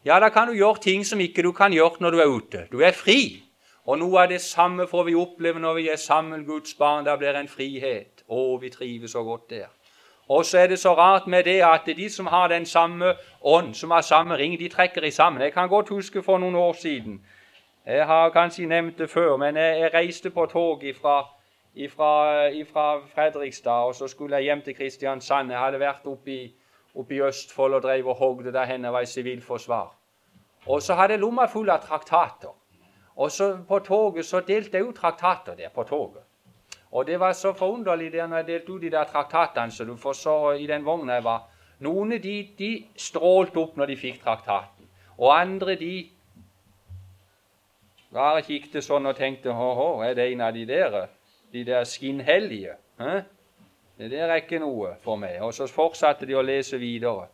Ja, 0.04 0.18
da 0.18 0.32
kan 0.34 0.48
du 0.50 0.56
gjøre 0.58 0.82
ting 0.82 1.04
som 1.06 1.20
ikke 1.22 1.44
du 1.46 1.52
kan 1.54 1.72
gjøre 1.72 2.02
når 2.02 2.10
du 2.10 2.18
er 2.18 2.30
ute. 2.30 2.66
Du 2.72 2.80
er 2.82 2.90
fri. 2.90 3.44
Og 3.86 3.98
noe 3.98 4.24
av 4.24 4.30
det 4.30 4.40
samme 4.42 4.88
får 4.90 5.04
vi 5.06 5.14
oppleve 5.14 5.62
når 5.62 5.74
vi 5.78 5.88
er 5.90 5.98
sammen, 5.98 6.42
Guds 6.46 6.74
barn. 6.74 7.06
Da 7.06 7.14
blir 7.16 7.30
det 7.32 7.44
en 7.44 7.50
frihet. 7.50 8.24
Å, 8.26 8.58
vi 8.58 8.70
trives 8.70 9.14
så 9.14 9.22
godt 9.22 9.50
der. 9.50 9.70
Og 10.32 10.44
så 10.44 10.58
er 10.58 10.66
det 10.66 10.78
så 10.78 10.94
rart 10.94 11.26
med 11.26 11.44
det 11.44 11.60
at 11.60 11.86
de 11.96 12.10
som 12.10 12.26
har 12.26 12.48
den 12.48 12.66
samme 12.66 13.14
ånd, 13.42 13.74
som 13.74 13.90
har 13.90 14.00
samme 14.00 14.36
ring, 14.36 14.58
de 14.58 14.68
trekker 14.68 15.04
i 15.04 15.10
sammen. 15.10 15.42
Jeg 15.42 15.52
kan 15.52 15.68
godt 15.68 15.88
huske 15.88 16.22
for 16.22 16.38
noen 16.38 16.54
år 16.54 16.72
siden 16.72 17.20
Jeg 17.86 18.06
har 18.06 18.30
kanskje 18.30 18.66
nevnt 18.66 18.98
det 18.98 19.10
før, 19.10 19.36
men 19.36 19.56
jeg, 19.56 19.80
jeg 19.80 19.94
reiste 19.94 20.30
på 20.30 20.46
tog 20.46 20.84
ifra, 20.84 21.24
Fredrikstad, 23.14 23.84
og 23.86 23.94
så 23.94 24.08
skulle 24.08 24.36
jeg 24.36 24.42
hjem 24.42 24.62
til 24.62 24.76
Kristiansand. 24.76 25.50
Jeg 25.50 25.60
hadde 25.60 25.80
vært 25.80 26.06
oppe 26.06 26.30
i, 26.30 26.54
oppe 26.94 27.14
i 27.14 27.22
Østfold 27.22 27.74
og 27.74 27.82
drev 27.82 28.08
og 28.08 28.14
hogde 28.14 28.52
der 28.52 28.64
henne, 28.64 28.92
var 28.92 29.00
i 29.00 29.06
sivilforsvar. 29.06 29.94
Og 30.66 30.82
så 30.82 30.94
hadde 30.94 31.12
jeg 31.12 31.20
lomma 31.20 31.46
full 31.46 31.70
av 31.70 31.82
traktater. 31.82 32.54
Og 33.16 33.30
så 33.30 33.56
på 33.68 33.78
toget 33.78 34.26
så 34.26 34.40
delte 34.40 34.76
jeg 34.76 34.86
ut 34.86 34.94
traktater 34.94 35.54
der 35.54 35.68
på 35.74 35.82
toget. 35.82 36.22
Og 36.92 37.06
det 37.06 37.20
var 37.20 37.32
så 37.32 37.52
forunderlig 37.56 38.12
der 38.12 38.26
når 38.26 38.42
jeg 38.42 38.46
delte 38.46 38.72
ut 38.72 38.82
de 38.82 38.90
der 38.90 39.08
traktatene 39.08 39.72
så 39.72 39.84
du 39.84 39.96
får 39.96 40.12
så 40.12 40.36
i 40.52 40.66
den 40.66 40.84
vogna 40.84 41.14
jeg 41.14 41.24
var. 41.24 41.46
Noen 41.80 42.10
de, 42.22 42.34
de 42.58 42.72
strålte 42.96 43.58
opp 43.58 43.76
når 43.76 43.90
de 43.90 43.96
fikk 43.96 44.20
traktaten, 44.22 44.86
og 45.18 45.32
andre 45.34 45.74
de 45.80 45.94
bare 48.12 48.42
kikket 48.44 48.84
sånn 48.84 49.08
og 49.08 49.16
tenkte 49.16 49.54
hå-hå, 49.56 50.02
er 50.04 50.14
det 50.14 50.28
en 50.32 50.44
av 50.44 50.52
de 50.54 50.66
der, 50.68 50.98
de 51.52 51.64
der 51.64 51.84
skinnhellige? 51.88 52.76
Hæ? 53.00 53.22
Det 53.98 54.10
der 54.10 54.28
er 54.28 54.42
ikke 54.42 54.60
noe 54.60 54.96
for 55.00 55.16
meg. 55.16 55.38
Og 55.42 55.54
så 55.54 55.66
fortsatte 55.70 56.26
de 56.26 56.36
å 56.36 56.42
lese 56.44 56.78
videre. 56.80 57.28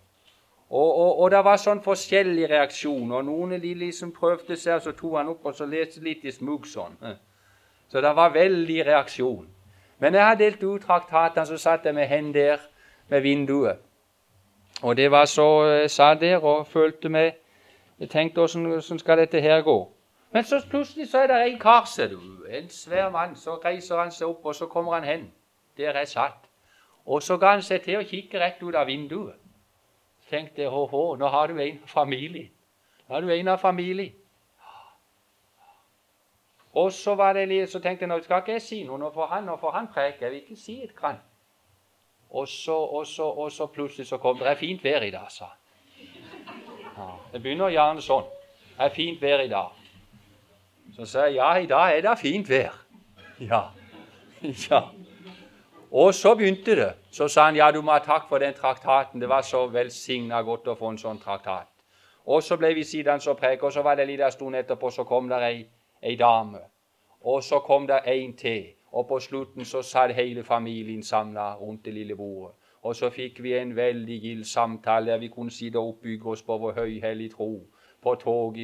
Og, 0.69 0.89
og, 0.89 1.21
og 1.23 1.31
det 1.33 1.41
var 1.45 1.57
sånn 1.61 1.81
forskjellig 1.81 2.49
reaksjon, 2.51 3.13
og 3.13 3.25
Noen 3.25 3.57
de 3.63 3.73
liksom 3.75 4.13
prøvde 4.13 4.57
seg, 4.57 4.83
så 4.85 4.93
tok 4.93 5.17
han 5.17 5.31
opp 5.33 5.47
og 5.49 5.57
så 5.57 5.67
leste 5.67 6.03
litt 6.05 6.27
i 6.29 6.35
smug 6.35 6.67
sånn. 6.69 6.99
Så 7.89 8.01
det 8.01 8.17
var 8.17 8.29
veldig 8.29 8.87
reaksjon. 8.87 9.49
Men 9.99 10.15
jeg 10.15 10.27
har 10.27 10.35
delt 10.35 10.63
ut 10.63 10.83
traktatene, 10.83 11.47
så 11.47 11.57
satt 11.59 11.85
jeg 11.85 11.95
med 11.95 12.07
hendene 12.07 12.35
der 12.35 12.59
med 13.09 13.21
vinduet. 13.21 13.77
Og 14.83 14.97
det 14.97 15.11
var 15.11 15.25
så 15.25 15.65
Jeg 15.65 15.91
satt 15.91 16.21
der 16.21 16.37
og 16.37 16.67
følte 16.67 17.09
meg 17.09 17.33
Jeg 18.01 18.11
tenkte 18.11 18.41
åssen 18.41 18.99
skal 18.99 19.19
dette 19.19 19.41
her 19.41 19.61
gå? 19.63 19.93
Men 20.33 20.45
så 20.45 20.67
plutselig 20.71 21.09
så 21.09 21.19
er 21.19 21.27
det 21.27 21.53
en 21.53 21.59
kar, 21.59 21.85
ser 21.85 22.09
du. 22.09 22.47
En 22.51 22.69
svær 22.69 23.11
mann. 23.11 23.37
Så 23.37 23.55
reiser 23.65 23.99
han 23.99 24.11
seg 24.11 24.29
opp, 24.29 24.45
og 24.45 24.55
så 24.55 24.67
kommer 24.67 24.95
han 24.95 25.05
hen 25.05 25.33
der 25.77 25.99
jeg 25.99 26.09
satt. 26.09 26.49
Og 27.07 27.23
så 27.23 27.37
ga 27.37 27.51
han 27.57 27.63
seg 27.63 27.83
til 27.83 27.99
å 27.99 28.05
kikke 28.05 28.39
rett 28.39 28.63
ut 28.63 28.75
av 28.75 28.87
vinduet. 28.87 29.35
Tenkte 30.31 30.63
jeg 30.63 30.71
hå, 30.71 31.17
nå 31.17 31.29
har 31.29 31.47
du 31.47 31.59
en 31.59 31.79
familie. 31.87 32.51
Nå 33.09 33.15
har 33.15 33.21
du 33.21 33.31
en 33.33 33.49
av 33.49 33.59
familien. 33.59 34.13
Og 36.79 36.93
så, 36.93 37.15
var 37.19 37.39
litt, 37.39 37.71
så 37.71 37.81
tenkte 37.83 38.05
jeg 38.05 38.11
nå 38.13 38.21
skal 38.23 38.43
ikke 38.43 38.55
jeg 38.59 38.63
si 38.63 38.83
noe, 38.87 39.01
nå 39.01 39.11
får 39.15 39.31
han, 39.33 39.47
nå 39.49 39.57
får 39.59 39.73
han 39.75 39.89
preke. 39.95 40.25
Jeg 40.25 40.31
vil 40.35 40.43
ikke 40.45 40.61
si 40.61 40.77
et 40.85 40.95
grann. 40.97 41.19
Og 42.31 42.49
så, 42.49 42.77
og, 42.77 43.07
så, 43.07 43.25
og 43.25 43.53
så, 43.53 43.67
plutselig 43.73 44.07
så 44.07 44.19
kom 44.23 44.39
det 44.39 44.51
er 44.51 44.61
fint 44.61 44.85
vær 44.85 45.07
i 45.07 45.11
dag, 45.11 45.31
sa 45.33 45.49
han. 45.49 45.57
Ja, 46.99 47.09
det 47.33 47.41
begynner 47.43 47.73
gjerne 47.73 48.05
sånn. 48.05 48.29
Det 48.75 48.85
er 48.87 48.95
fint 48.95 49.23
vær 49.23 49.43
i 49.43 49.49
dag. 49.51 49.81
Så 50.97 51.07
sa 51.09 51.27
jeg 51.27 51.39
ja, 51.39 51.49
i 51.59 51.67
dag 51.71 51.97
er 51.97 52.05
det 52.05 52.15
fint 52.21 52.51
vær. 52.51 52.77
Ja. 53.41 53.63
ja. 54.69 54.83
Og 55.89 56.13
så 56.15 56.35
begynte 56.37 56.77
det. 56.77 56.93
Så 57.11 57.31
sa 57.33 57.49
han 57.49 57.57
ja, 57.57 57.71
du 57.73 57.81
må 57.83 57.97
ha 57.97 58.03
takk 58.05 58.29
for 58.29 58.45
den 58.45 58.55
traktaten. 58.55 59.21
Det 59.21 59.29
var 59.29 59.43
så 59.43 59.65
velsigna 59.73 60.43
godt 60.45 60.69
å 60.69 60.77
få 60.77 60.93
en 60.93 61.01
sånn 61.01 61.19
traktat. 61.23 61.71
Og 62.29 62.43
så 62.45 62.59
ble 62.61 62.75
vi 62.77 62.85
sittende 62.85 63.33
og 63.33 63.39
preke, 63.41 63.65
og 63.65 63.73
så 63.73 63.83
var 63.83 63.97
det 63.97 64.05
en 64.05 64.11
liten 64.13 64.33
stund 64.33 64.59
etterpå, 64.59 64.91
så 64.93 65.07
kom 65.09 65.31
det 65.31 65.43
ei 65.47 65.63
ei 66.03 66.17
dame. 66.17 66.59
Og 67.21 67.43
så 67.43 67.59
kom 67.59 67.87
det 67.87 68.01
en 68.07 68.37
til, 68.37 68.65
og 68.93 69.09
på 69.09 69.19
slutten 69.21 69.65
så 69.65 69.83
satt 69.83 70.15
hele 70.15 70.45
familien 70.45 71.03
samla 71.03 71.55
rundt 71.55 71.85
det 71.85 71.95
lille 71.95 72.17
bordet. 72.17 72.55
Og 72.83 72.97
så 72.97 73.11
fikk 73.11 73.43
vi 73.43 73.55
en 73.59 73.77
veldig 73.77 74.21
gild 74.21 74.45
samtale 74.45 75.11
der 75.11 75.19
vi 75.19 75.29
kunne 75.29 75.51
sitte 75.51 75.79
og 75.79 75.89
oppbygge 75.89 76.31
oss 76.31 76.43
på 76.43 76.59
vår 76.59 76.73
høyhellige 76.73 77.31
tro 77.31 77.67
på 78.03 78.15
tog 78.15 78.59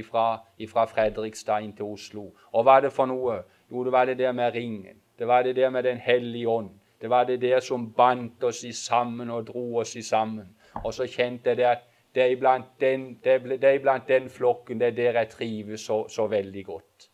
Fredrikstad 0.89 1.63
inn 1.63 1.73
til 1.77 1.85
Oslo. 1.85 2.31
Og 2.53 2.63
hva 2.65 2.77
er 2.77 2.87
det 2.87 2.93
for 2.93 3.11
noe? 3.11 3.43
Jo, 3.71 3.85
det 3.85 3.93
var 3.93 4.07
det 4.07 4.19
der 4.19 4.33
med 4.33 4.55
ringen. 4.55 5.01
Det 5.19 5.27
var 5.27 5.43
det 5.43 5.57
der 5.57 5.71
med 5.71 5.83
Den 5.83 5.99
hellige 5.99 6.49
ånd. 6.49 6.71
Det 7.01 7.11
var 7.11 7.25
det 7.25 7.41
der 7.41 7.61
som 7.61 7.93
bandt 7.93 8.45
oss 8.45 8.65
i 8.65 8.73
sammen 8.73 9.31
og 9.31 9.47
dro 9.47 9.77
oss 9.77 9.97
i 9.97 10.03
sammen. 10.03 10.57
Og 10.85 10.95
så 10.95 11.07
kjente 11.07 11.49
jeg 11.51 11.57
det 11.57 11.65
at 11.65 11.83
det 12.15 12.23
er 12.23 12.27
iblant 12.27 12.81
den, 12.81 13.19
det 13.25 13.65
er 13.65 13.79
blant 13.79 14.09
den 14.09 14.29
flokken 14.31 14.81
det 14.81 14.87
er 14.87 14.91
der 14.91 15.19
jeg 15.19 15.29
trives 15.29 15.81
så, 15.81 16.09
så 16.09 16.27
veldig 16.27 16.65
godt. 16.65 17.11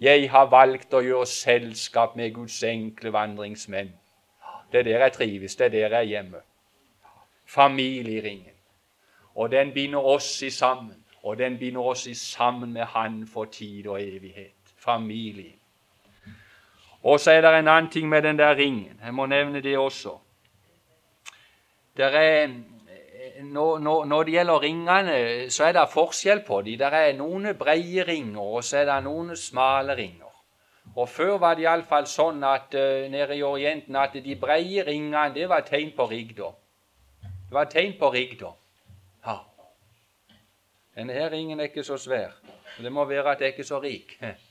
Jeg 0.00 0.30
har 0.30 0.46
valgt 0.48 0.94
å 0.96 1.02
gjøre 1.04 1.26
selskap 1.28 2.14
med 2.16 2.32
Guds 2.34 2.62
enkle 2.64 3.12
vandringsmenn. 3.12 3.90
Det 4.72 4.80
er 4.80 4.86
der 4.86 5.04
jeg 5.04 5.12
trives, 5.12 5.56
det 5.56 5.66
er 5.66 5.74
der 5.74 5.78
jeg 5.80 5.98
er 5.98 6.08
hjemme. 6.08 6.40
Familieringen. 7.44 8.56
Og 9.34 9.50
den 9.50 9.72
binder 9.72 9.98
oss 9.98 10.42
i 10.42 10.50
sammen. 10.50 10.96
Og 11.22 11.36
den 11.38 11.58
binder 11.58 11.80
oss 11.80 12.06
i 12.06 12.14
sammen 12.14 12.72
med 12.72 12.84
Han 12.84 13.26
for 13.26 13.44
tid 13.44 13.86
og 13.86 14.02
evighet. 14.02 14.56
Familien. 14.78 15.58
Og 17.02 17.20
så 17.20 17.30
er 17.30 17.40
det 17.40 17.58
en 17.58 17.68
annen 17.68 17.90
ting 17.90 18.08
med 18.08 18.22
den 18.22 18.38
der 18.38 18.56
ringen. 18.56 19.00
Jeg 19.04 19.14
må 19.14 19.26
nevne 19.26 19.60
det 19.60 19.78
også. 19.78 20.18
Der 21.96 22.08
er, 22.08 22.48
når, 23.44 24.04
når, 24.04 24.24
det 24.24 24.32
gjelder 24.32 24.62
ringene, 24.62 25.16
så 25.50 25.64
er 25.64 25.72
det 25.72 25.86
forskjell 25.92 26.42
på 26.46 26.60
dem. 26.66 26.78
Det 26.78 26.90
er 26.92 27.16
noen 27.18 27.52
breie 27.58 28.04
ringer, 28.04 28.40
og 28.40 28.64
så 28.64 28.82
er 28.82 28.88
det 28.90 28.98
noen 29.04 29.36
smale 29.36 29.96
ringer. 29.96 30.30
Og 30.96 31.08
Før 31.08 31.36
var 31.38 31.54
det 31.54 31.64
iallfall 31.68 32.06
sånn 32.10 32.42
at 32.44 32.74
uh, 32.74 33.06
nede 33.10 33.36
i 33.38 33.44
Orienten 33.46 33.96
at 33.96 34.16
de 34.24 34.34
breie 34.36 34.82
ringene 34.86 35.30
det 35.34 35.46
var 35.48 35.62
tegn 35.66 35.92
på 35.96 36.08
rikdom. 36.10 36.56
Det 37.22 37.54
var 37.54 37.70
tegn 37.70 37.94
på 37.98 38.10
rikdom. 38.10 38.56
Ja. 39.26 39.36
Denne 40.96 41.28
ringen 41.30 41.60
er 41.60 41.70
ikke 41.70 41.86
så 41.86 41.98
svær. 41.98 42.34
Det 42.80 42.92
må 42.92 43.04
være 43.04 43.36
at 43.36 43.40
jeg 43.40 43.54
ikke 43.54 43.66
er 43.66 43.70
så 43.70 43.82
rik. 43.82 44.16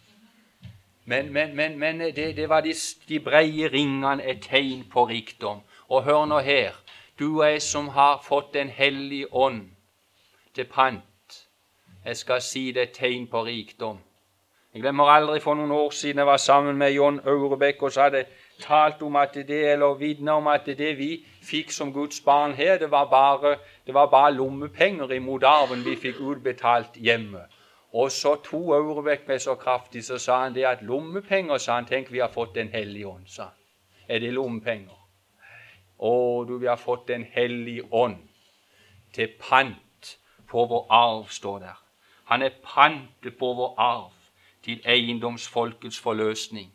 Men, 1.09 1.33
men, 1.33 1.55
men, 1.55 1.79
men 1.79 1.99
det, 1.99 2.35
det, 2.37 2.49
var 2.49 2.61
de, 2.61 2.73
de 3.09 3.17
breie 3.19 3.69
ringene 3.73 4.21
et 4.23 4.43
tegn 4.45 4.83
på 4.91 5.07
rikdom. 5.09 5.63
Og 5.89 6.03
hør 6.05 6.27
nå 6.29 6.37
her. 6.45 6.75
Du 7.19 7.39
er 7.39 7.59
som 7.59 7.87
har 7.87 8.21
fått 8.23 8.53
Den 8.53 8.69
hellige 8.69 9.33
ånd 9.33 9.61
til 10.55 10.65
pant. 10.65 11.03
Jeg 12.05 12.17
skal 12.17 12.41
si 12.41 12.71
det 12.71 12.81
er 12.81 12.93
tegn 12.93 13.27
på 13.27 13.43
rikdom. 13.45 13.97
Jeg 14.73 14.81
glemmer 14.81 15.09
aldri 15.11 15.39
for 15.39 15.53
noen 15.53 15.71
år 15.71 15.89
siden 15.91 16.17
jeg 16.17 16.27
var 16.27 16.37
sammen 16.37 16.77
med 16.77 16.91
John 16.91 17.19
Aurebekk 17.25 17.83
og 17.83 17.91
så 17.91 18.01
hadde 18.01 18.25
talt 18.61 19.01
om 19.01 19.15
at 19.15 19.33
det, 19.33 19.71
eller 19.71 19.97
vitna 19.99 20.37
om 20.37 20.47
at 20.47 20.65
det 20.65 20.97
vi 20.97 21.25
fikk 21.43 21.71
som 21.71 21.93
Guds 21.93 22.21
barn 22.21 22.53
her, 22.53 22.77
det 22.77 22.91
var 22.91 23.09
bare, 23.09 23.57
det 23.85 23.93
var 23.93 24.05
bare 24.05 24.33
lommepenger 24.33 25.11
imot 25.11 25.43
arven 25.43 25.83
vi 25.85 25.95
fikk 25.95 26.21
utbetalt 26.21 26.95
hjemme. 26.95 27.41
Og 27.93 28.11
så 28.11 28.35
to 28.45 28.61
Aurebekk 28.73 29.27
meg 29.27 29.41
så 29.41 29.55
kraftig, 29.55 30.05
så 30.05 30.17
sa 30.17 30.43
han 30.43 30.55
det 30.55 30.63
at 30.63 30.81
lommepenger, 30.81 31.57
sa 31.57 31.81
han, 31.81 31.85
tenk 31.85 32.11
vi 32.11 32.19
har 32.19 32.31
fått 32.31 32.55
Den 32.55 32.67
hellige 32.67 33.07
ånd, 33.07 33.27
sa 33.27 33.43
han. 33.43 33.59
Er 34.07 34.19
det 34.19 34.33
lommepenger? 34.33 34.98
Å, 35.99 36.45
du, 36.47 36.57
vi 36.57 36.67
har 36.67 36.79
fått 36.79 37.07
Den 37.07 37.25
hellige 37.33 37.83
ånd 37.91 38.23
til 39.13 39.31
pant 39.41 40.15
på 40.49 40.65
vår 40.69 40.85
arv, 40.89 41.27
står 41.29 41.59
der. 41.59 41.77
Han 42.29 42.41
er 42.45 42.57
pantet 42.63 43.37
på 43.37 43.53
vår 43.57 43.73
arv 43.77 44.13
til 44.63 44.81
eiendomsfolkets 44.85 45.99
forløsning. 45.99 46.69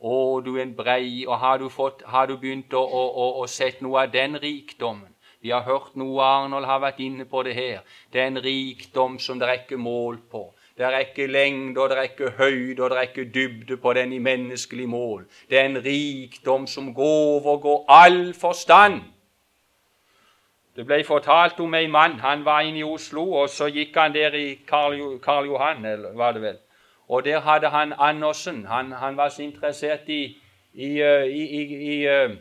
Å, 0.00 0.40
du 0.44 0.56
en 0.60 0.74
brei, 0.76 1.24
og 1.26 1.38
har 1.40 1.58
du, 1.60 1.68
fått, 1.72 2.02
har 2.08 2.26
du 2.28 2.36
begynt 2.40 2.72
å, 2.74 2.82
å, 2.82 3.02
å, 3.08 3.26
å 3.42 3.46
sett 3.48 3.82
noe 3.84 4.04
av 4.04 4.12
den 4.12 4.38
rikdommen? 4.40 5.12
Vi 5.44 5.52
har 5.52 5.66
hørt 5.68 5.92
noe, 6.00 6.24
Arnold 6.24 6.64
har 6.64 6.80
vært 6.80 7.02
inne 7.04 7.26
på 7.28 7.42
det 7.44 7.52
her. 7.52 7.82
Det 8.12 8.22
er 8.22 8.30
en 8.30 8.40
rikdom 8.40 9.18
som 9.20 9.40
det 9.40 9.48
er 9.48 9.58
ikke 9.60 9.76
mål 9.76 10.22
på. 10.32 10.46
Det 10.78 10.84
er 10.84 10.98
ikke 10.98 11.26
lengde, 11.26 11.80
og 11.80 11.90
det 11.90 11.98
er 11.98 12.02
ikke 12.02 12.30
høyde, 12.30 12.82
og 12.82 12.90
det 12.90 12.96
er 12.96 13.02
ikke 13.02 13.30
dybde 13.34 13.76
på 13.76 13.92
den 13.92 14.12
i 14.12 14.18
menneskelig 14.18 14.88
mål. 14.88 15.26
Det 15.50 15.58
er 15.58 15.64
en 15.64 15.84
rikdom 15.84 16.66
som 16.66 16.94
går 16.94 17.04
overgår 17.04 17.84
all 17.88 18.34
forstand. 18.34 19.02
Det 20.76 20.86
ble 20.86 21.04
fortalt 21.04 21.60
om 21.60 21.74
en 21.74 21.90
mann. 21.90 22.18
Han 22.20 22.44
var 22.44 22.60
inne 22.60 22.78
i 22.78 22.82
Oslo, 22.82 23.32
og 23.32 23.48
så 23.48 23.68
gikk 23.70 23.96
han 23.96 24.14
der 24.14 24.34
i 24.34 24.54
Karl, 24.66 25.20
Karl 25.22 25.46
Johan, 25.46 25.84
eller 25.84 26.16
var 26.16 26.32
det 26.32 26.42
vel. 26.42 26.56
Og 27.08 27.24
der 27.24 27.40
hadde 27.40 27.68
han 27.68 27.92
Andersen. 27.98 28.66
Han, 28.66 28.92
han 28.92 29.16
var 29.16 29.28
så 29.28 29.42
interessert 29.42 30.08
i, 30.08 30.36
i, 30.72 31.00
eh, 31.00 31.24
i, 31.24 31.42
i, 31.60 31.62
i 32.00 32.24
uh, 32.24 32.36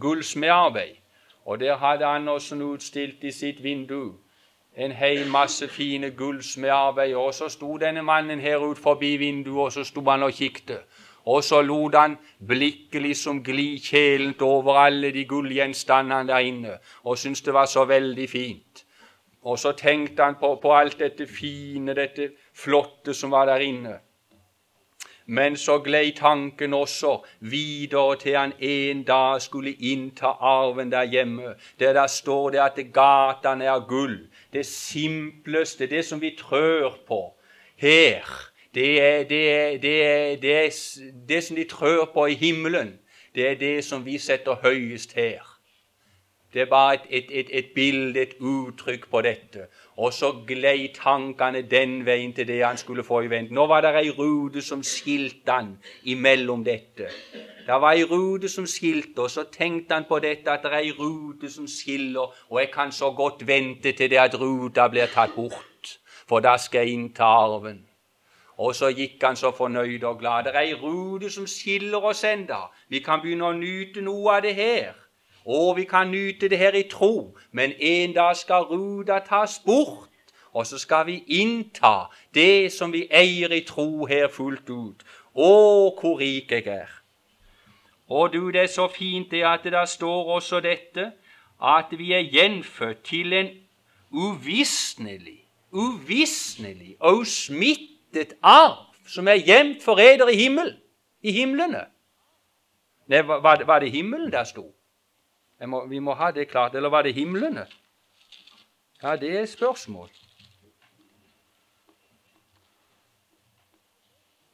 gullsmedarbeid. 0.00 0.96
Og 1.44 1.60
der 1.60 1.76
hadde 1.76 2.04
Andersen 2.04 2.62
utstilt 2.62 3.24
i 3.24 3.30
sitt 3.30 3.62
vindu 3.62 4.14
en 4.76 4.92
hel 4.92 5.26
masse 5.28 5.68
fine 5.68 6.10
gullsmedarbeid. 6.10 7.14
Og 7.14 7.34
så 7.34 7.48
sto 7.48 7.76
denne 7.76 8.02
mannen 8.02 8.40
her 8.40 8.58
ut 8.58 8.78
forbi 8.78 9.16
vinduet, 9.16 9.64
og 9.64 9.72
så 9.72 9.84
sto 9.84 10.04
han 10.10 10.22
og 10.22 10.32
kikket. 10.32 10.82
Og 11.24 11.44
så 11.44 11.62
lot 11.62 11.94
han 11.94 12.18
blikket 12.48 13.02
liksom 13.02 13.42
gli 13.44 13.78
kjælent 13.78 14.42
over 14.42 14.78
alle 14.80 15.12
de 15.12 15.24
gullgjenstandene 15.24 16.28
der 16.28 16.38
inne, 16.38 16.78
og 17.04 17.18
syntes 17.18 17.42
det 17.42 17.54
var 17.54 17.66
så 17.66 17.84
veldig 17.84 18.28
fint. 18.30 18.84
Og 19.42 19.58
så 19.58 19.72
tenkte 19.72 20.22
han 20.22 20.34
på, 20.40 20.54
på 20.62 20.72
alt 20.76 20.98
dette 20.98 21.26
fine, 21.26 21.94
dette 21.94 22.30
flotte 22.54 23.14
som 23.14 23.30
var 23.30 23.46
der 23.46 23.64
inne. 23.64 23.98
Men 25.26 25.56
så 25.56 25.78
glei 25.78 26.10
tanken 26.16 26.74
også 26.74 27.20
videre 27.40 28.16
til 28.18 28.36
han 28.36 28.52
en 28.58 29.02
dag 29.04 29.42
skulle 29.42 29.72
innta 29.72 30.32
arven 30.40 30.90
der 30.92 31.04
hjemme, 31.04 31.54
der 31.78 31.92
der 31.92 32.06
står 32.06 32.50
det 32.50 32.58
at 32.58 32.80
gatene 32.92 33.64
er 33.64 33.86
gull. 33.88 34.29
Det 34.52 34.66
simpleste, 34.66 35.86
det 35.86 36.04
som 36.04 36.20
vi 36.20 36.34
trør 36.38 36.98
på 37.06 37.34
her, 37.76 38.24
det 38.74 39.00
er 39.00 39.22
det, 39.22 39.52
er, 39.52 39.78
det, 39.78 40.06
er, 40.06 40.36
det, 40.36 40.56
er, 40.56 40.70
det 41.28 41.44
som 41.44 41.56
de 41.56 41.64
trør 41.64 42.10
på 42.14 42.26
i 42.26 42.34
himmelen. 42.34 42.98
Det 43.34 43.48
er 43.48 43.54
det 43.54 43.84
som 43.84 44.04
vi 44.06 44.18
setter 44.18 44.54
høyest 44.62 45.12
her. 45.12 45.59
Det 46.54 46.68
bare 46.68 46.94
et, 46.94 47.00
et, 47.10 47.26
et, 47.30 47.48
et 47.58 47.66
bilde, 47.74 48.20
et 48.20 48.34
uttrykk 48.40 49.06
på 49.10 49.20
dette. 49.22 49.66
Og 49.96 50.12
så 50.12 50.32
glei 50.46 50.88
tankene 50.94 51.62
den 51.62 52.00
veien 52.06 52.32
til 52.34 52.48
det 52.48 52.64
han 52.64 52.78
skulle 52.80 53.04
få 53.06 53.20
i 53.22 53.30
vente. 53.30 53.54
Nå 53.54 53.66
var 53.70 53.84
det 53.84 53.92
ei 54.00 54.10
rute 54.10 54.62
som 54.62 54.82
skilte 54.82 55.52
han 55.52 55.76
imellom 56.02 56.64
dette. 56.66 57.06
Det 57.66 57.76
var 57.84 57.94
ei 57.94 58.02
rute 58.02 58.48
som 58.48 58.66
skilte, 58.66 59.22
og 59.22 59.30
så 59.30 59.44
tenkte 59.52 59.94
han 59.94 60.08
på 60.08 60.18
dette 60.18 60.50
at 60.50 60.64
det 60.66 60.72
er 60.72 60.80
ei 60.80 60.94
rute 60.98 61.50
som 61.50 61.68
skiller, 61.70 62.32
og 62.48 62.60
jeg 62.60 62.70
kan 62.74 62.92
så 62.92 63.12
godt 63.14 63.46
vente 63.46 63.92
til 63.92 64.10
det 64.10 64.18
at 64.18 64.34
ruta 64.40 64.88
blir 64.88 65.06
tatt 65.14 65.36
bort, 65.36 65.92
for 66.26 66.42
da 66.42 66.56
skal 66.58 66.88
jeg 66.88 66.98
innta 66.98 67.28
arven. 67.44 67.84
Og 68.58 68.74
så 68.74 68.90
gikk 68.92 69.22
han 69.24 69.36
så 69.36 69.52
fornøyd 69.56 70.02
og 70.04 70.18
glad. 70.18 70.44
Det 70.44 70.56
er 70.56 70.66
ei 70.66 70.74
rute 70.74 71.30
som 71.30 71.46
skiller 71.46 72.02
oss 72.10 72.24
enda. 72.24 72.66
Vi 72.88 72.98
kan 73.00 73.22
begynne 73.22 73.46
å 73.48 73.56
nyte 73.56 74.02
noe 74.04 74.34
av 74.34 74.42
det 74.44 74.52
her. 74.58 74.98
Og 75.50 75.76
vi 75.76 75.84
kan 75.84 76.10
nyte 76.10 76.48
det 76.48 76.58
her 76.58 76.76
i 76.78 76.82
tro, 76.90 77.38
men 77.50 77.72
en 77.78 78.12
dag 78.14 78.36
skal 78.36 78.68
ruta 78.70 79.18
tas 79.18 79.58
bort, 79.66 80.08
og 80.52 80.66
så 80.66 80.78
skal 80.78 81.06
vi 81.06 81.24
innta 81.26 82.06
det 82.34 82.72
som 82.72 82.92
vi 82.92 83.08
eier 83.10 83.50
i 83.50 83.64
tro 83.66 84.06
her 84.06 84.28
fullt 84.30 84.70
ut. 84.70 85.02
Å, 85.34 85.50
hvor 85.98 86.20
rik 86.20 86.54
jeg 86.54 86.66
er! 86.70 86.92
Og 88.10 88.32
du, 88.32 88.50
det 88.50 88.62
er 88.62 88.70
så 88.70 88.86
fint 88.90 89.30
det 89.30 89.42
at 89.46 89.66
det 89.66 89.72
der 89.72 89.90
står 89.90 90.34
også 90.36 90.60
dette, 90.60 91.12
at 91.62 91.98
vi 91.98 92.12
er 92.12 92.30
gjenfødt 92.30 93.02
til 93.04 93.32
en 93.32 93.50
uvisnelig, 94.10 95.46
uvisnelig 95.70 96.96
og 97.00 97.26
smittet 97.26 98.34
arv, 98.42 98.86
som 99.06 99.28
er 99.28 99.42
gjemt 99.42 99.82
for 99.82 99.98
eder 99.98 100.30
i 100.30 100.36
himmel, 100.44 100.76
i 101.22 101.32
himlene. 101.32 101.88
Nei, 103.10 103.26
var, 103.26 103.64
var 103.66 103.82
det 103.82 103.90
himmelen 103.90 104.30
der 104.32 104.46
sto? 104.46 104.70
Må, 105.66 105.86
vi 105.86 105.98
må 105.98 106.14
ha 106.14 106.30
det 106.30 106.48
klart. 106.48 106.74
Eller 106.74 106.88
var 106.88 107.02
det 107.02 107.14
himlene? 107.14 107.66
Ja, 109.02 109.16
det 109.16 109.36
er 109.36 109.42
et 109.42 109.48
spørsmål. 109.48 110.10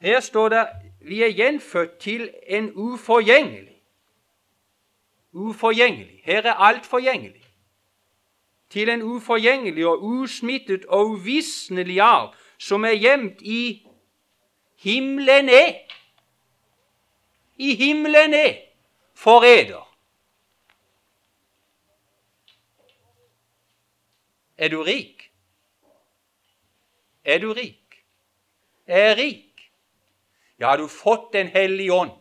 Her 0.01 0.19
står 0.19 0.49
det 0.49 0.67
vi 1.01 1.23
er 1.23 1.27
gjenfødt 1.27 1.97
til 1.97 2.29
en 2.47 2.71
uforgjengelig. 2.75 3.81
Uforgjengelig. 5.31 6.21
Her 6.23 6.41
er 6.41 6.53
alt 6.53 6.85
forgjengelig. 6.85 7.43
Til 8.69 8.89
en 8.89 9.01
uforgjengelig 9.01 9.87
og 9.87 10.03
usmittet 10.03 10.85
og 10.85 11.05
uvisnelig 11.07 11.99
arv 12.01 12.33
som 12.57 12.85
er 12.85 12.97
gjemt 12.97 13.41
i 13.41 13.87
himmelen 14.75 15.49
er. 15.49 15.73
I 17.57 17.75
himmelen 17.75 18.33
er 18.33 18.53
for 19.15 19.43
eder. 19.43 19.87
Er 24.57 24.69
du 24.69 24.83
rik? 24.83 25.31
Er 27.23 27.39
du 27.39 27.53
rik? 27.53 28.05
Er 28.87 29.07
jeg 29.07 29.17
rik? 29.17 29.71
Ja, 30.59 30.67
har 30.67 30.77
du 30.77 30.87
fått 30.87 31.33
Den 31.33 31.47
hellige 31.47 31.93
ånd, 31.93 32.11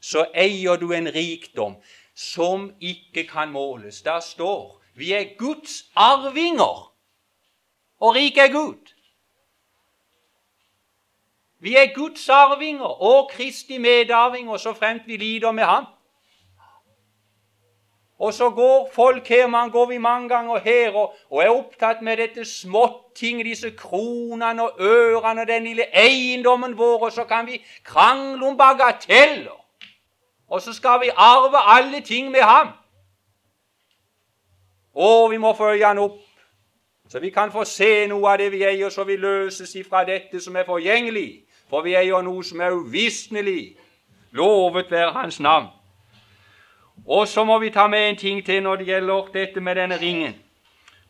så 0.00 0.26
eier 0.34 0.76
du 0.76 0.92
en 0.92 1.08
rikdom 1.08 1.76
som 2.14 2.70
ikke 2.80 3.26
kan 3.26 3.50
måles. 3.50 4.02
Der 4.02 4.20
står 4.20 4.80
vi 4.94 5.12
er 5.12 5.36
Guds 5.38 5.90
arvinger, 5.96 6.92
og 8.00 8.14
rik 8.14 8.36
er 8.36 8.52
Gud. 8.52 8.94
Vi 11.58 11.76
er 11.76 11.94
Guds 11.94 12.28
arvinger 12.28 13.02
og 13.02 13.30
Kristi 13.30 13.78
medarvinger 13.78 14.56
så 14.56 14.74
fremt 14.74 15.06
vi 15.06 15.16
lider 15.16 15.52
med 15.52 15.64
ham. 15.64 15.86
Og 18.20 18.34
så 18.34 18.50
går 18.50 18.90
folk 18.92 19.28
her, 19.28 19.46
man 19.46 19.70
går 19.70 19.86
vi 19.86 19.98
mange 19.98 20.28
ganger 20.28 20.58
her 20.58 20.92
og, 20.92 21.14
og 21.30 21.42
er 21.42 21.48
opptatt 21.48 22.02
med 22.02 22.16
dette 22.16 22.44
småting, 22.44 23.40
disse 23.44 23.70
kronene 23.70 24.62
og 24.62 24.76
ørene 24.80 25.40
og 25.40 25.48
den 25.48 25.64
lille 25.64 25.86
eiendommen 25.96 26.76
vår, 26.78 27.04
og 27.04 27.12
så 27.12 27.24
kan 27.24 27.46
vi 27.46 27.62
krangle 27.84 28.46
om 28.46 28.58
bagateller. 28.58 29.56
Og 30.48 30.60
så 30.60 30.72
skal 30.72 31.00
vi 31.00 31.10
arve 31.16 31.64
alle 31.76 32.00
ting 32.00 32.30
med 32.30 32.40
ham. 32.40 32.68
Og 34.94 35.30
vi 35.30 35.36
må 35.36 35.54
følge 35.54 35.86
han 35.86 35.98
opp, 35.98 36.20
så 37.08 37.18
vi 37.18 37.30
kan 37.30 37.52
få 37.52 37.64
se 37.64 38.06
noe 38.06 38.28
av 38.28 38.38
det 38.38 38.52
vi 38.52 38.64
eier, 38.68 38.92
så 38.92 39.04
vi 39.04 39.16
løses 39.16 39.74
ifra 39.74 40.04
dette 40.04 40.44
som 40.44 40.56
er 40.56 40.68
forgjengelig. 40.68 41.46
For 41.70 41.82
vi 41.82 41.96
eier 41.96 42.20
noe 42.22 42.44
som 42.44 42.60
er 42.60 42.76
uvisnelig. 42.76 43.76
Lovet 44.36 44.90
være 44.90 45.12
Hans 45.12 45.40
navn. 45.40 45.79
Og 47.06 47.28
så 47.28 47.44
må 47.44 47.58
vi 47.58 47.70
ta 47.70 47.86
med 47.86 48.10
en 48.10 48.16
ting 48.16 48.44
til 48.46 48.62
når 48.62 48.76
det 48.76 48.86
gjelder 48.86 49.30
dette 49.32 49.60
med 49.60 49.74
denne 49.74 50.00
ringen. 50.00 50.34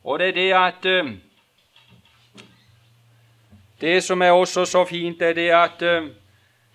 Og 0.05 0.18
det 0.18 0.29
er 0.29 0.33
det 0.33 0.53
at 0.53 1.05
uh, 1.05 1.12
Det 3.81 4.03
som 4.03 4.22
er 4.22 4.31
også 4.31 4.64
så 4.64 4.85
fint, 4.85 5.22
er 5.22 5.33
det 5.33 5.50
at 5.50 5.83
uh, 5.83 6.09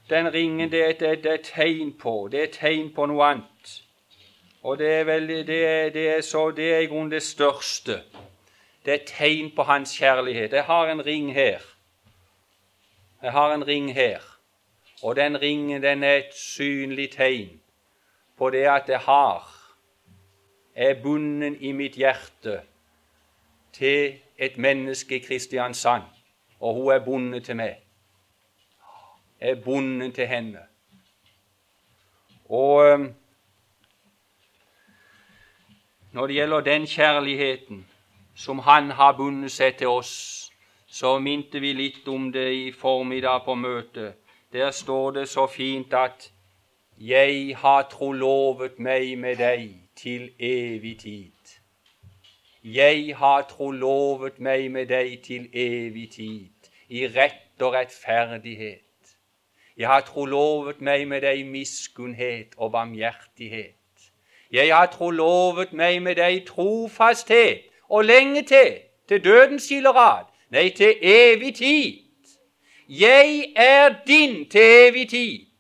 den 0.10 0.34
ringen 0.34 0.72
det 0.72 0.84
er, 0.86 0.92
det, 0.92 1.24
det 1.24 1.32
er 1.32 1.38
tegn 1.44 1.94
på 1.94 2.30
Det 2.32 2.40
er 2.40 2.44
et 2.44 2.58
tegn 2.60 2.94
på 2.96 3.06
noe 3.06 3.26
annet. 3.26 3.82
Og 4.64 4.78
det 4.78 4.94
er, 4.94 5.04
veldig, 5.04 5.48
det 5.48 5.66
er, 5.66 5.90
det 5.90 6.10
er, 6.10 6.22
så, 6.22 6.52
det 6.52 6.74
er 6.74 6.80
i 6.80 6.86
grunnen 6.86 7.12
det 7.12 7.24
største. 7.24 8.02
Det 8.86 8.94
er 8.94 9.06
tegn 9.06 9.52
på 9.56 9.64
hans 9.64 9.98
kjærlighet. 9.98 10.54
Jeg 10.54 10.64
har 10.64 10.88
en 10.88 11.06
ring 11.06 11.34
her. 11.34 11.60
Jeg 13.22 13.32
har 13.32 13.54
en 13.54 13.68
ring 13.68 13.94
her. 13.94 14.20
Og 15.04 15.16
den 15.16 15.42
ringen 15.42 15.84
den 15.84 16.04
er 16.04 16.16
et 16.16 16.34
synlig 16.34 17.12
tegn 17.12 17.62
på 18.38 18.50
det 18.50 18.66
at 18.68 18.90
jeg 18.90 19.00
har, 19.00 19.44
er 20.76 21.02
bundet 21.04 21.58
i 21.60 21.72
mitt 21.72 21.96
hjerte 21.96 22.62
til 23.74 24.20
et 24.38 24.58
menneske 24.58 25.16
i 25.16 25.24
Kristiansand, 25.24 26.04
og 26.60 26.74
hun 26.74 26.92
er 26.92 27.06
bundet 27.06 27.46
til 27.46 27.56
meg. 27.56 27.76
Jeg 29.42 29.50
er 29.50 29.62
bundet 29.64 30.16
til 30.16 30.28
henne. 30.28 30.60
Og 32.50 33.08
når 36.12 36.28
det 36.28 36.36
gjelder 36.36 36.62
den 36.62 36.88
kjærligheten 36.88 37.88
som 38.36 38.60
Han 38.60 38.92
har 38.92 39.18
bundet 39.18 39.52
seg 39.52 39.78
til 39.78 39.88
oss, 39.88 40.52
så 40.88 41.20
minte 41.20 41.60
vi 41.60 41.74
litt 41.74 42.08
om 42.08 42.32
det 42.32 42.54
i 42.54 42.72
formiddag 42.72 43.46
på 43.46 43.56
møtet. 43.56 44.14
Der 44.54 44.72
står 44.72 45.12
det 45.12 45.30
så 45.30 45.48
fint 45.48 45.94
at 45.94 46.32
jeg 47.00 47.56
har 47.58 47.88
trolovet 47.92 48.80
meg 48.80 49.18
med 49.20 49.36
deg 49.36 49.70
til 49.96 50.30
evig 50.40 51.00
tid. 51.00 51.32
Jeg 52.64 53.16
har 53.18 53.42
trolovet 53.50 54.40
meg 54.40 54.72
med 54.72 54.88
deg 54.88 55.20
til 55.24 55.50
evig 55.54 56.10
tid, 56.12 56.70
i 56.90 57.08
rett 57.08 57.62
og 57.62 57.74
rettferdighet. 57.74 58.80
Jeg 59.78 59.88
har 59.88 60.06
trolovet 60.08 60.80
meg 60.82 61.08
med 61.08 61.22
deg 61.22 61.40
i 61.40 61.44
miskunnhet 61.44 62.56
og 62.58 62.72
barmhjertighet. 62.72 63.76
Jeg 64.52 64.72
har 64.76 64.88
trolovet 64.88 65.74
meg 65.74 66.02
med 66.02 66.16
deg 66.16 66.46
trofasthet 66.48 67.68
og 67.90 68.06
lenge 68.06 68.42
til, 68.48 68.80
til 69.08 69.24
dødens 69.24 69.68
kilderad, 69.68 70.32
nei, 70.50 70.70
til 70.70 70.96
evig 71.02 71.56
tid. 71.56 72.00
Jeg 72.88 73.52
er 73.56 73.96
din 74.08 74.50
til 74.50 74.62
evig 74.64 75.10
tid 75.10 75.55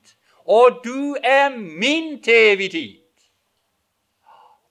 og 0.45 0.81
du 0.85 1.17
er 1.23 1.49
min 1.57 2.23
til 2.23 2.33
evig 2.33 2.71
tid. 2.71 2.97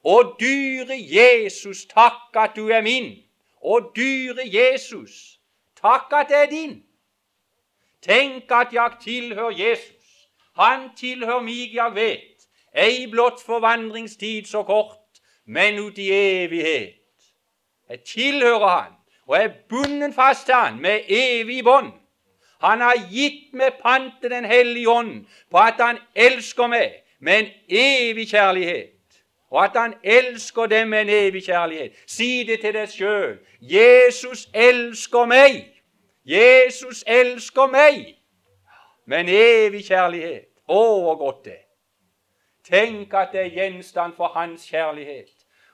Og 0.04 0.36
dyre 0.40 0.96
Jesus, 0.98 1.84
takk 1.84 2.36
at 2.36 2.50
du 2.56 2.68
er 2.68 2.80
min. 2.80 3.18
Og 3.62 3.92
dyre 3.96 4.44
Jesus, 4.44 5.40
takk 5.82 6.12
at 6.12 6.26
det 6.28 6.36
er 6.36 6.46
din. 6.46 6.82
Tenk 8.02 8.50
at 8.50 8.72
jeg 8.72 8.90
tilhører 9.00 9.50
Jesus. 9.50 10.28
Han 10.56 10.90
tilhører 10.96 11.40
meg, 11.42 11.74
jeg 11.74 11.94
vet. 11.94 12.46
Ei 12.74 13.06
blott 13.10 13.40
forvandringstid 13.42 14.44
så 14.44 14.62
kort, 14.62 15.22
men 15.46 15.78
ut 15.78 15.98
i 15.98 16.10
evighet. 16.12 17.00
Jeg 17.88 18.00
tilhører 18.00 18.68
Han, 18.68 18.92
og 19.26 19.36
er 19.36 19.48
bundet 19.68 20.14
fast 20.14 20.46
til 20.46 20.54
Han 20.54 20.80
med 20.80 21.00
evig 21.08 21.64
bånd. 21.64 21.92
Han 22.64 22.80
har 22.80 22.96
gitt 23.10 23.52
meg 23.52 23.76
panten 23.82 24.30
Den 24.30 24.44
hellige 24.44 24.88
ånd 24.88 25.26
på 25.50 25.58
at 25.58 25.74
han 25.78 25.98
elsker 26.14 26.66
meg 26.66 27.02
med 27.20 27.38
en 27.38 27.48
evig 27.68 28.28
kjærlighet. 28.28 28.90
Og 29.50 29.64
at 29.64 29.76
han 29.76 29.94
elsker 30.02 30.66
dem 30.66 30.88
med 30.88 31.00
en 31.00 31.08
evig 31.08 31.44
kjærlighet. 31.44 31.92
Si 32.06 32.44
det 32.44 32.60
til 32.60 32.74
deg 32.74 32.88
sjøl. 32.88 33.38
Jesus 33.60 34.48
elsker 34.54 35.28
meg. 35.30 35.60
Jesus 36.24 37.04
elsker 37.06 37.66
meg 37.66 38.16
med 39.06 39.20
en 39.20 39.28
evig 39.28 39.84
kjærlighet. 39.84 40.48
Å, 40.68 40.80
hvor 41.04 41.16
godt 41.20 41.44
det 41.44 41.60
Tenk 42.64 43.12
at 43.12 43.34
det 43.36 43.40
er 43.42 43.50
gjenstand 43.52 44.14
for 44.16 44.32
hans 44.32 44.64
kjærlighet. 44.68 45.32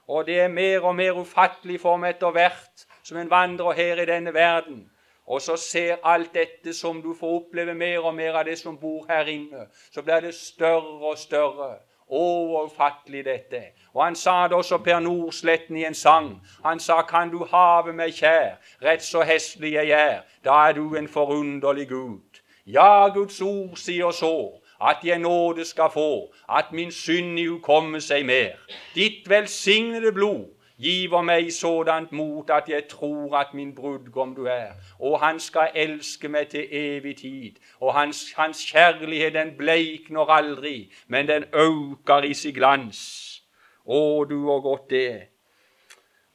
Og 0.09 0.27
det 0.27 0.41
er 0.41 0.49
mer 0.49 0.81
og 0.81 0.97
mer 0.97 1.13
ufattelig 1.13 1.81
for 1.81 1.97
meg 1.97 2.17
etter 2.17 2.35
hvert 2.35 2.87
som 3.03 3.19
en 3.19 3.31
vandrer 3.31 3.79
her 3.79 4.03
i 4.03 4.07
denne 4.11 4.35
verden 4.35 4.90
og 5.31 5.43
så 5.43 5.57
ser 5.57 5.97
alt 6.03 6.35
dette 6.35 6.73
som 6.75 7.03
du 7.03 7.13
får 7.15 7.35
oppleve 7.37 7.75
mer 7.75 8.03
og 8.03 8.15
mer 8.15 8.35
av 8.41 8.49
det 8.49 8.57
som 8.59 8.79
bor 8.79 9.05
her 9.09 9.31
inne, 9.31 9.69
så 9.95 10.03
blir 10.03 10.25
det 10.27 10.35
større 10.35 11.13
og 11.13 11.19
større. 11.19 11.77
Å, 12.11 12.23
hvor 12.51 12.65
ufattelig 12.67 13.21
dette 13.23 13.61
Og 13.95 14.01
han 14.03 14.17
sa 14.19 14.49
det 14.49 14.57
også 14.57 14.81
Per 14.83 14.99
Nordsletten 14.99 15.77
i 15.79 15.85
en 15.87 15.95
sang. 15.95 16.33
Han 16.65 16.81
sa, 16.83 17.03
kan 17.07 17.31
du 17.31 17.45
have 17.53 17.93
meg 17.95 18.17
kjær, 18.19 18.59
rett 18.83 19.07
så 19.07 19.23
hestlig 19.23 19.77
jeg 19.77 19.95
er, 19.95 20.25
da 20.45 20.57
er 20.67 20.75
du 20.75 20.97
en 20.99 21.07
forunderlig 21.09 21.87
Gud. 21.89 22.43
Ja, 22.67 23.09
Guds 23.15 23.39
ord 23.41 23.79
sier 23.79 24.11
så, 24.11 24.35
at 24.83 25.07
jeg 25.07 25.23
nåde 25.23 25.65
skal 25.65 25.91
få, 25.95 26.33
at 26.49 26.73
min 26.73 26.91
synd 26.91 27.39
i 27.39 27.47
komme 27.63 28.01
seg 28.03 28.27
mer. 28.27 28.59
Ditt 28.95 29.31
velsignede 29.31 30.11
blod 30.13 30.49
giver 30.81 31.23
meg 31.23 31.53
sådant 31.53 32.13
mot 32.13 32.51
at 32.51 32.69
jeg 32.69 32.89
tror 32.89 33.37
at 33.37 33.55
min 33.55 33.75
brudgom 33.75 34.35
du 34.35 34.45
er, 34.45 34.73
og 34.99 35.21
han 35.21 35.41
skal 35.41 35.71
elske 35.75 36.29
meg 36.29 36.49
til 36.49 36.67
evig 36.71 37.17
tid. 37.17 37.53
Og 37.81 37.95
hans, 37.95 38.33
hans 38.37 38.65
kjærlighet, 38.73 39.35
den 39.35 39.55
bleikner 39.59 40.31
aldri, 40.31 40.93
men 41.07 41.29
den 41.29 41.45
øker 41.53 42.23
i 42.25 42.35
sin 42.35 42.55
glans. 42.55 43.01
Å, 43.85 44.25
du 44.25 44.51
og 44.51 44.63
godt 44.63 44.91
det. 44.91 45.23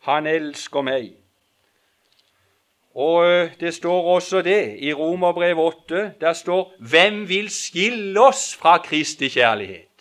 Han 0.06 0.28
elsker 0.28 0.82
meg. 0.82 1.14
Og 2.96 3.50
det 3.60 3.74
står 3.74 4.14
også 4.16 4.42
det 4.42 4.78
i 4.80 4.94
Romerbrev 4.94 5.60
8. 5.60 6.14
Der 6.22 6.34
står 6.34 6.74
'Hvem 6.80 7.30
vil 7.30 7.50
skille 7.50 8.22
oss 8.22 8.56
fra 8.56 8.78
Kristi 8.78 9.28
kjærlighet'? 9.28 9.95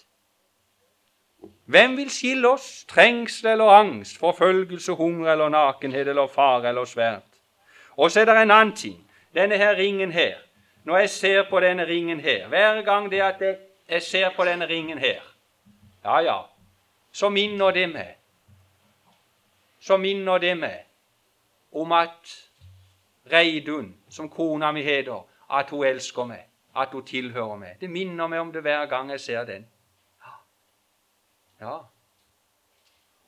Hvem 1.65 1.97
vil 1.97 2.11
skille 2.11 2.49
oss? 2.49 2.85
Trengsel 2.85 3.51
eller 3.51 3.65
angst, 3.65 4.19
forfølgelse, 4.19 4.93
hunger 4.93 5.33
eller 5.33 5.49
nakenhet 5.49 6.09
eller 6.09 6.27
fare 6.27 6.69
eller 6.69 6.85
sverd. 6.85 7.23
Og 7.97 8.11
så 8.11 8.21
er 8.21 8.25
det 8.25 8.43
en 8.43 8.51
annen 8.51 8.77
ting. 8.77 9.11
Denne 9.35 9.57
her 9.57 9.77
ringen 9.77 10.13
her. 10.13 10.35
Når 10.85 10.99
jeg 10.99 11.11
ser 11.11 11.45
på 11.51 11.61
denne 11.61 11.87
ringen 11.87 12.21
her 12.21 12.49
Hver 12.49 12.83
gang 12.83 13.11
det 13.11 13.21
at 13.21 13.41
jeg, 13.41 13.57
jeg 13.89 14.03
ser 14.03 14.31
på 14.37 14.45
denne 14.45 14.67
ringen 14.67 14.99
her, 14.99 15.21
ja, 16.05 16.19
ja, 16.19 16.41
så 17.13 17.29
minner 17.29 17.71
det 17.71 17.89
meg 17.89 18.17
Så 19.81 19.97
minner 19.97 20.39
det 20.39 20.59
meg 20.59 20.85
om 21.73 21.93
at 21.93 22.51
Reidun, 23.33 23.95
som 24.09 24.29
kona 24.29 24.73
mi 24.73 24.83
heter, 24.83 25.25
at 25.51 25.71
hun 25.71 25.87
elsker 25.87 26.25
meg, 26.25 26.45
at 26.77 26.89
hun 26.93 27.05
tilhører 27.05 27.57
meg. 27.57 27.81
Det 27.81 27.91
minner 27.91 28.27
meg 28.27 28.41
om 28.41 28.53
det 28.53 28.63
hver 28.63 28.87
gang 28.87 29.11
jeg 29.11 29.21
ser 29.21 29.45
den. 29.45 29.67
Ja. 31.65 31.79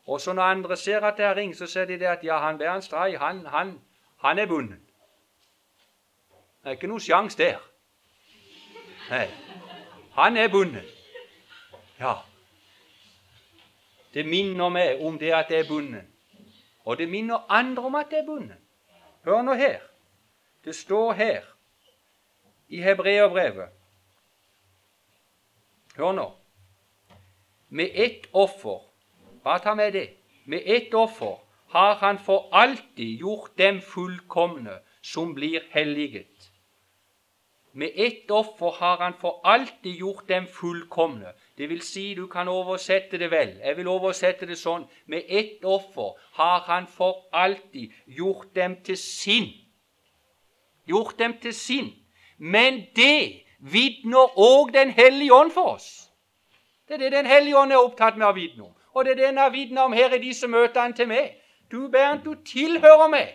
Og 0.07 0.21
så 0.21 0.33
når 0.33 0.43
andre 0.43 0.77
ser 0.77 1.01
at 1.01 1.17
det 1.17 1.25
er 1.25 1.37
ring, 1.37 1.57
så 1.57 1.67
ser 1.67 1.85
de 1.85 1.99
det 1.99 2.07
at 2.07 2.25
ja, 2.25 2.39
han 2.39 2.59
Bernt 2.59 2.85
Stray, 2.85 3.17
han, 3.17 3.47
han, 3.47 3.81
han 4.17 4.39
er 4.39 4.47
bundet. 4.47 4.79
Det 6.63 6.71
er 6.71 6.77
ikke 6.77 6.91
noe 6.91 7.01
sjans 7.01 7.35
der. 7.39 7.59
Nei. 9.11 9.27
Han 10.19 10.37
er 10.37 10.49
bundet. 10.49 10.93
Ja. 12.01 12.15
Det 14.15 14.27
minner 14.27 14.69
meg 14.69 15.03
om 15.03 15.19
det 15.19 15.33
at 15.35 15.49
det 15.49 15.59
er 15.65 15.69
bundet. 15.69 16.07
Og 16.85 16.99
det 16.99 17.09
minner 17.09 17.47
andre 17.49 17.83
om 17.83 17.95
at 17.95 18.11
det 18.11 18.19
er 18.19 18.27
bundet. 18.27 18.59
Hør 19.25 19.43
nå 19.43 19.55
her. 19.55 19.81
Det 20.65 20.75
står 20.75 21.13
her 21.13 21.43
i 22.69 22.83
hebreerbrevet 22.83 23.69
Hør 25.97 26.13
nå 26.13 26.27
med 27.69 27.91
ett 27.95 28.29
offer 28.33 28.81
Bare 29.47 29.59
ta 29.59 29.75
med 29.75 29.93
det. 29.93 30.09
Med 30.45 30.63
ett 30.67 30.95
offer 30.95 31.39
har 31.69 31.95
han 31.95 32.19
for 32.19 32.49
alltid 32.53 33.19
gjort 33.21 33.59
dem 33.59 33.81
fullkomne 33.81 34.79
som 35.03 35.35
blir 35.35 35.63
helliget. 35.71 36.51
Med 37.73 37.93
ett 37.95 38.31
offer 38.31 38.71
har 38.71 38.97
han 38.97 39.15
for 39.21 39.41
alltid 39.45 39.95
gjort 39.95 40.29
dem 40.29 40.47
fullkomne. 40.47 41.33
Det 41.59 41.69
vil 41.69 41.83
si, 41.83 42.15
du 42.15 42.27
kan 42.27 42.49
oversette 42.49 43.19
det 43.19 43.31
vel. 43.31 43.55
Jeg 43.65 43.77
vil 43.77 43.89
oversette 43.89 44.47
det 44.47 44.59
sånn. 44.59 44.89
Med 45.07 45.23
ett 45.29 45.65
offer 45.65 46.17
har 46.41 46.65
han 46.67 46.87
for 46.87 47.29
alltid 47.33 47.93
gjort 48.07 48.55
dem 48.57 48.79
til 48.83 48.97
sin. 48.97 49.53
Gjort 50.89 51.19
dem 51.19 51.39
til 51.43 51.55
sin. 51.55 51.93
Men 52.39 52.83
det 52.97 53.45
vitner 53.59 54.35
òg 54.39 54.73
Den 54.73 54.91
hellige 54.91 55.35
ånd 55.35 55.53
for 55.53 55.77
oss. 55.77 56.06
Det 56.89 56.95
er 56.95 56.99
det 56.99 57.13
Den 57.13 57.27
hellige 57.27 57.59
ånd 57.59 57.73
er 57.73 57.83
opptatt 57.83 58.17
med 58.17 58.27
å 58.27 58.35
vitne 58.37 58.63
om. 58.69 58.75
Og 58.95 59.05
det 59.05 59.13
er 59.13 59.17
det 59.17 59.27
han 59.27 59.39
har 59.39 59.51
vitna 59.51 59.85
om 59.85 59.93
her 59.93 60.15
i 60.15 60.23
disse 60.23 60.49
møtene 60.49 60.95
til 60.97 61.09
meg. 61.09 61.35
Du, 61.71 61.89
Bernt, 61.89 62.25
du 62.25 62.35
tilhører 62.47 63.09
meg. 63.09 63.35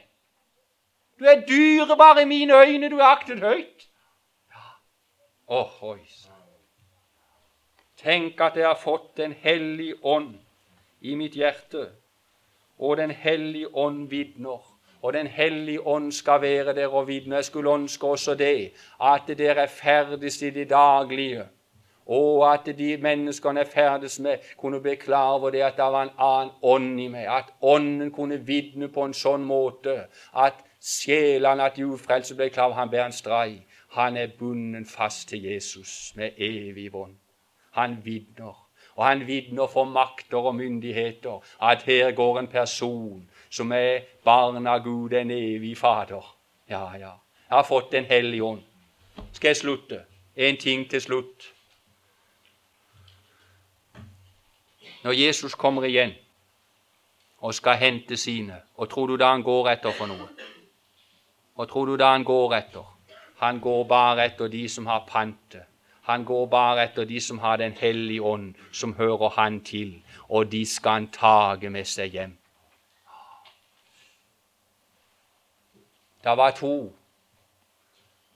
Du 1.19 1.25
er 1.25 1.43
dyrebar 1.45 2.17
i 2.17 2.25
mine 2.25 2.53
øyne, 2.53 2.89
du 2.89 2.97
er 2.97 3.11
aktet 3.11 3.39
høyt. 3.39 3.87
Ja. 4.49 4.63
oh, 5.47 5.83
oi 5.83 5.99
Tenk 8.01 8.39
at 8.41 8.55
jeg 8.57 8.65
har 8.65 8.79
fått 8.81 9.17
Den 9.17 9.35
hellige 9.37 9.99
ånd 10.01 10.39
i 11.01 11.15
mitt 11.15 11.35
hjerte, 11.37 11.91
og 12.79 12.97
Den 12.97 13.11
hellige 13.11 13.75
ånd 13.75 14.09
vitner. 14.09 14.61
Og 15.01 15.13
Den 15.13 15.27
hellige 15.27 15.87
ånd 15.87 16.11
skal 16.11 16.41
være 16.41 16.73
der 16.73 16.87
og 16.87 17.07
vitne. 17.07 17.35
Jeg 17.35 17.45
skulle 17.45 17.71
ønske 17.73 18.07
også 18.07 18.35
det, 18.35 18.71
at 19.01 19.29
dere 19.37 19.61
er 19.61 19.67
ferdigst 19.67 20.41
i 20.41 20.49
det 20.49 20.69
daglige. 20.69 21.47
Og 22.11 22.41
at 22.53 22.65
de 22.77 22.89
menneskene 22.99 23.63
jeg 23.63 23.71
ferdes 23.71 24.17
med, 24.19 24.37
kunne 24.57 24.81
bli 24.83 24.95
klar 24.99 25.37
over 25.37 25.53
det 25.53 25.61
at 25.63 25.77
det 25.77 25.85
var 25.93 26.03
en 26.03 26.17
annen 26.17 26.51
ånd 26.61 26.99
i 26.99 27.07
meg. 27.07 27.27
At 27.27 27.53
ånden 27.61 28.11
kunne 28.11 28.41
vitne 28.47 28.89
på 28.91 29.05
en 29.07 29.15
sånn 29.15 29.45
måte 29.47 29.93
at 30.35 30.59
sjelene, 30.81 31.69
at 31.69 31.77
de 31.77 31.85
ufrelste 31.87 32.35
ble 32.35 32.49
klar 32.51 32.67
over 32.67 32.81
han 32.81 32.91
bærer 32.91 33.11
en 33.11 33.15
strei. 33.15 33.61
Han 33.95 34.17
er 34.17 34.33
bundet 34.39 34.91
fast 34.91 35.29
til 35.29 35.45
Jesus 35.45 36.11
med 36.15 36.35
evig 36.37 36.91
bånd. 36.91 37.15
Han 37.79 37.97
vitner. 38.03 38.59
Og 38.95 39.05
han 39.05 39.23
vitner 39.27 39.67
for 39.71 39.87
makter 39.87 40.37
og 40.37 40.55
myndigheter 40.55 41.39
at 41.63 41.83
her 41.87 42.11
går 42.11 42.39
en 42.39 42.47
person 42.47 43.29
som 43.49 43.71
er 43.71 44.03
barn 44.25 44.67
av 44.67 44.83
Gud, 44.83 45.13
en 45.13 45.31
evig 45.31 45.77
Fader. 45.77 46.35
Ja, 46.69 46.91
ja. 46.99 47.15
Jeg 47.47 47.55
har 47.55 47.63
fått 47.63 47.91
Den 47.91 48.05
hellige 48.05 48.43
ånd. 48.43 48.61
Skal 49.31 49.49
jeg 49.49 49.57
slutte? 49.57 50.03
En 50.35 50.57
ting 50.57 50.89
til 50.89 51.01
slutt. 51.01 51.53
Når 55.03 55.11
Jesus 55.11 55.55
kommer 55.55 55.83
igjen 55.83 56.13
og 57.37 57.53
skal 57.53 57.77
hente 57.77 58.17
sine, 58.17 58.61
og 58.75 58.89
tror 58.89 59.07
du 59.07 59.15
da 59.17 59.31
han 59.31 59.43
går 59.43 59.69
etter 59.69 59.91
for 59.97 60.05
noe? 60.05 60.27
Og 61.55 61.69
tror 61.69 61.85
du 61.85 61.95
da 61.97 62.11
han 62.11 62.23
går 62.23 62.53
etter? 62.53 62.85
Han 63.41 63.59
går 63.59 63.83
bare 63.83 64.25
etter 64.25 64.47
de 64.47 64.69
som 64.69 64.85
har 64.85 65.05
pantet. 65.07 65.63
Han 66.01 66.25
går 66.25 66.45
bare 66.45 66.83
etter 66.83 67.05
de 67.05 67.19
som 67.21 67.39
har 67.39 67.57
Den 67.57 67.73
hellige 67.73 68.21
ånd, 68.21 68.53
som 68.71 68.93
hører 68.93 69.29
han 69.29 69.63
til, 69.63 70.03
og 70.29 70.51
de 70.51 70.65
skal 70.65 70.91
han 70.91 71.07
tage 71.07 71.69
med 71.69 71.85
seg 71.85 72.11
hjem. 72.11 72.37
Det 76.23 76.37
var 76.37 76.51
to. 76.51 76.93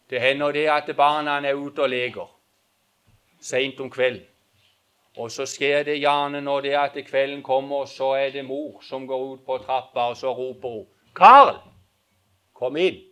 Det 0.10 0.22
hender 0.22 0.52
det 0.52 0.68
at 0.70 0.96
barna 0.96 1.38
er 1.48 1.54
ute 1.54 1.82
og 1.82 1.90
leker 1.90 2.32
seint 3.42 3.80
om 3.80 3.90
kvelden. 3.90 4.26
Og 5.18 5.32
så 5.32 5.46
skjer 5.48 5.84
det 5.88 6.00
gjerne 6.00 6.42
når 6.42 6.62
det 6.62 6.74
er 6.74 6.80
at 6.80 6.98
kvelden 7.08 7.44
kommer, 7.44 7.86
så 7.86 8.14
er 8.20 8.30
det 8.30 8.46
mor 8.46 8.82
som 8.84 9.08
går 9.08 9.24
ut 9.34 9.46
på 9.46 9.58
trappa, 9.64 10.10
og 10.10 10.18
så 10.18 10.34
roper 10.34 10.70
hun 10.70 10.86
'Karl, 11.16 11.56
kom 12.54 12.76
inn!' 12.76 13.04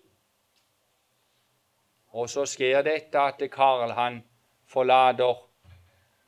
Og 2.14 2.30
så 2.30 2.46
skjer 2.46 2.82
dette 2.82 3.20
at 3.20 3.42
Karl 3.52 3.92
han 3.92 4.24
forlater 4.68 5.36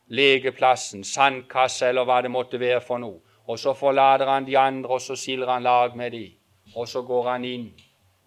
legeplassen, 0.08 1.04
sandkasse 1.04 1.88
eller 1.88 2.06
hva 2.06 2.22
det 2.22 2.32
måtte 2.32 2.60
være 2.60 2.82
for 2.82 2.98
noe. 2.98 3.20
Og 3.48 3.60
så 3.60 3.74
forlater 3.74 4.26
han 4.26 4.46
de 4.46 4.58
andre, 4.58 4.90
og 4.90 5.02
så 5.02 5.16
skiller 5.16 5.52
han 5.52 5.64
lag 5.64 5.96
med 5.96 6.12
de. 6.12 6.34
Og 6.76 6.88
så 6.88 7.02
går 7.02 7.30
han 7.30 7.46
inn 7.46 7.74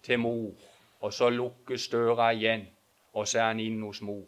til 0.03 0.19
mor, 0.19 0.51
og 1.01 1.13
så 1.13 1.29
lukkes 1.29 1.87
døra 1.87 2.31
igjen, 2.31 2.67
og 3.13 3.27
så 3.27 3.39
er 3.39 3.43
han 3.43 3.59
inn 3.59 3.81
hos 3.83 4.01
mor. 4.01 4.23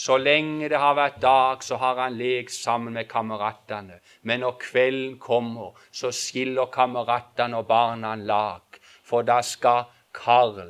Så 0.00 0.16
lenge 0.16 0.68
det 0.72 0.78
har 0.80 0.94
vært 0.96 1.18
dag, 1.20 1.64
så 1.64 1.76
har 1.76 1.98
han 2.00 2.14
lekt 2.16 2.54
sammen 2.56 2.94
med 2.96 3.08
kameratene. 3.08 3.98
Men 4.22 4.40
når 4.40 4.54
kvelden 4.62 5.18
kommer, 5.20 5.74
så 5.92 6.08
skiller 6.08 6.70
kameratene 6.72 7.58
og 7.60 7.66
barna 7.68 8.14
lag. 8.16 8.78
For 9.04 9.26
da 9.28 9.42
skal 9.44 9.90
Karl 10.16 10.62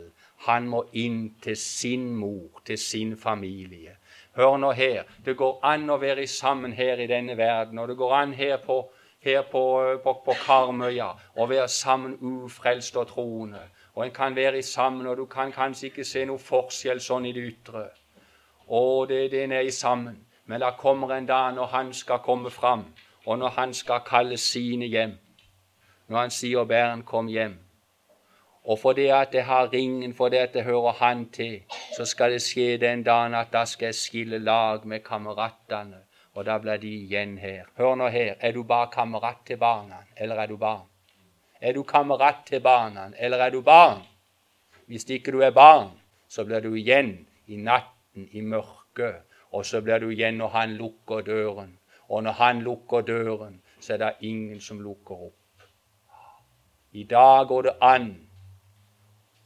han 0.48 0.66
må 0.72 0.82
inn 0.96 1.36
til 1.42 1.56
sin 1.56 2.08
mor, 2.16 2.62
til 2.66 2.78
sin 2.78 3.16
familie. 3.16 3.98
Hør 4.34 4.56
nå 4.56 4.72
her. 4.72 5.04
Det 5.24 5.36
går 5.36 5.60
an 5.68 5.86
å 5.90 6.00
være 6.00 6.26
sammen 6.26 6.72
her 6.72 6.98
i 6.98 7.06
denne 7.06 7.36
verden, 7.38 7.78
og 7.78 7.88
det 7.88 7.98
går 8.00 8.16
an 8.16 8.34
her 8.34 8.56
på, 8.64 8.80
her 9.22 9.42
på, 9.52 9.64
på, 10.02 10.16
på 10.24 10.38
Karmøya 10.46 11.10
å 11.36 11.46
være 11.46 11.68
sammen 11.68 12.16
ufrelst 12.18 12.96
og 12.96 13.12
troende. 13.12 13.62
Og 13.94 14.08
en 14.08 14.16
kan 14.16 14.34
være 14.34 14.62
sammen, 14.62 15.06
og 15.06 15.22
du 15.22 15.26
kan 15.30 15.52
kanskje 15.52 15.92
ikke 15.92 16.08
se 16.08 16.26
noe 16.26 16.40
forskjell 16.40 17.02
sånn 17.04 17.30
i 17.30 17.36
det 17.36 17.46
ytre. 17.52 17.90
Og 18.70 19.08
det, 19.08 19.32
den 19.32 19.52
er 19.52 19.60
i 19.60 19.70
sammen. 19.70 20.26
Men 20.46 20.60
det 20.60 20.76
kommer 20.78 21.14
en 21.14 21.26
dag 21.26 21.54
når 21.54 21.66
han 21.66 21.92
skal 21.92 22.18
komme 22.18 22.50
fram, 22.50 22.84
og 23.26 23.38
når 23.38 23.48
han 23.48 23.74
skal 23.74 24.00
kalle 24.06 24.36
sine 24.36 24.86
hjem. 24.86 25.18
Når 26.08 26.18
han 26.18 26.30
sier 26.30 26.64
'Bæren, 26.64 27.02
kom 27.02 27.28
hjem'. 27.28 27.58
Og 28.64 28.78
fordi 28.78 29.06
at 29.06 29.34
jeg 29.34 29.46
har 29.46 29.72
ringen, 29.72 30.14
fordi 30.14 30.36
at 30.36 30.54
jeg 30.54 30.64
hører 30.64 30.92
han 30.92 31.30
til, 31.30 31.62
så 31.96 32.04
skal 32.04 32.32
det 32.32 32.42
skje 32.42 32.76
den 32.76 33.02
dagen 33.02 33.34
at 33.34 33.52
da 33.52 33.64
skal 33.64 33.86
jeg 33.86 33.94
skille 33.94 34.38
lag 34.38 34.86
med 34.86 35.00
kameratene, 35.00 35.96
og 36.34 36.46
da 36.46 36.58
blir 36.58 36.76
de 36.76 36.88
igjen 36.88 37.38
her. 37.38 37.64
Hør 37.76 37.94
nå 37.94 38.08
her, 38.08 38.34
er 38.40 38.52
du 38.52 38.62
bare 38.62 38.88
kamerat 38.92 39.36
til 39.46 39.56
barna, 39.56 39.96
eller 40.16 40.36
er 40.36 40.46
du 40.46 40.56
barn? 40.56 40.86
Er 41.60 41.72
du 41.72 41.82
kamerat 41.82 42.36
til 42.46 42.60
barna, 42.60 43.10
eller 43.18 43.38
er 43.38 43.50
du 43.50 43.62
barn? 43.62 44.02
Hvis 44.86 45.04
ikke 45.04 45.32
du 45.32 45.40
er 45.40 45.50
barn, 45.50 45.90
så 46.28 46.44
blir 46.44 46.60
du 46.60 46.74
igjen 46.74 47.26
i 47.46 47.56
natt 47.56 47.99
natten, 48.20 48.28
i 48.32 48.40
mørket, 48.40 49.22
og 49.52 49.64
så 49.64 49.80
blir 49.80 49.98
du 49.98 50.10
igjen 50.10 50.38
når 50.38 50.48
han 50.48 50.70
lukker 50.76 51.22
døren. 51.22 51.78
Og 52.08 52.22
når 52.22 52.32
han 52.32 52.62
lukker 52.62 53.00
døren, 53.02 53.62
så 53.80 53.94
er 53.94 53.98
det 53.98 54.14
ingen 54.20 54.60
som 54.60 54.80
lukker 54.80 55.14
opp. 55.14 55.62
I 56.92 57.04
dag 57.04 57.46
går 57.48 57.62
det 57.62 57.76
an 57.80 58.28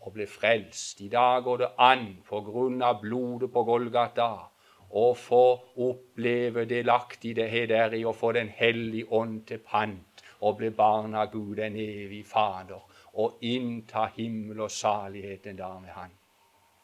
å 0.00 0.10
bli 0.10 0.26
frelst. 0.26 1.00
I 1.00 1.08
dag 1.08 1.44
går 1.44 1.58
det 1.58 1.70
an, 1.78 2.22
på 2.26 2.40
grunn 2.40 2.82
av 2.82 3.00
blodet 3.00 3.52
på 3.52 3.64
Golgata, 3.64 4.50
å 4.90 5.14
få 5.14 5.44
oppleve 5.76 6.64
delaktighet 6.64 7.68
deri 7.68 8.04
og 8.04 8.14
få 8.14 8.32
Den 8.32 8.48
hellige 8.48 9.10
ånd 9.10 9.46
til 9.46 9.58
pant 9.58 10.22
og 10.40 10.58
bli 10.58 10.70
barn 10.70 11.14
av 11.14 11.32
Gud, 11.32 11.58
en 11.58 11.76
evig 11.76 12.24
Fader, 12.26 12.80
og 13.14 13.38
innta 13.42 14.06
himmel 14.16 14.60
og 14.60 14.70
salighet 14.70 15.46
en 15.46 15.56
dag 15.56 15.80
med 15.82 15.90
Han. 15.90 16.10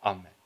Amen. 0.03 0.40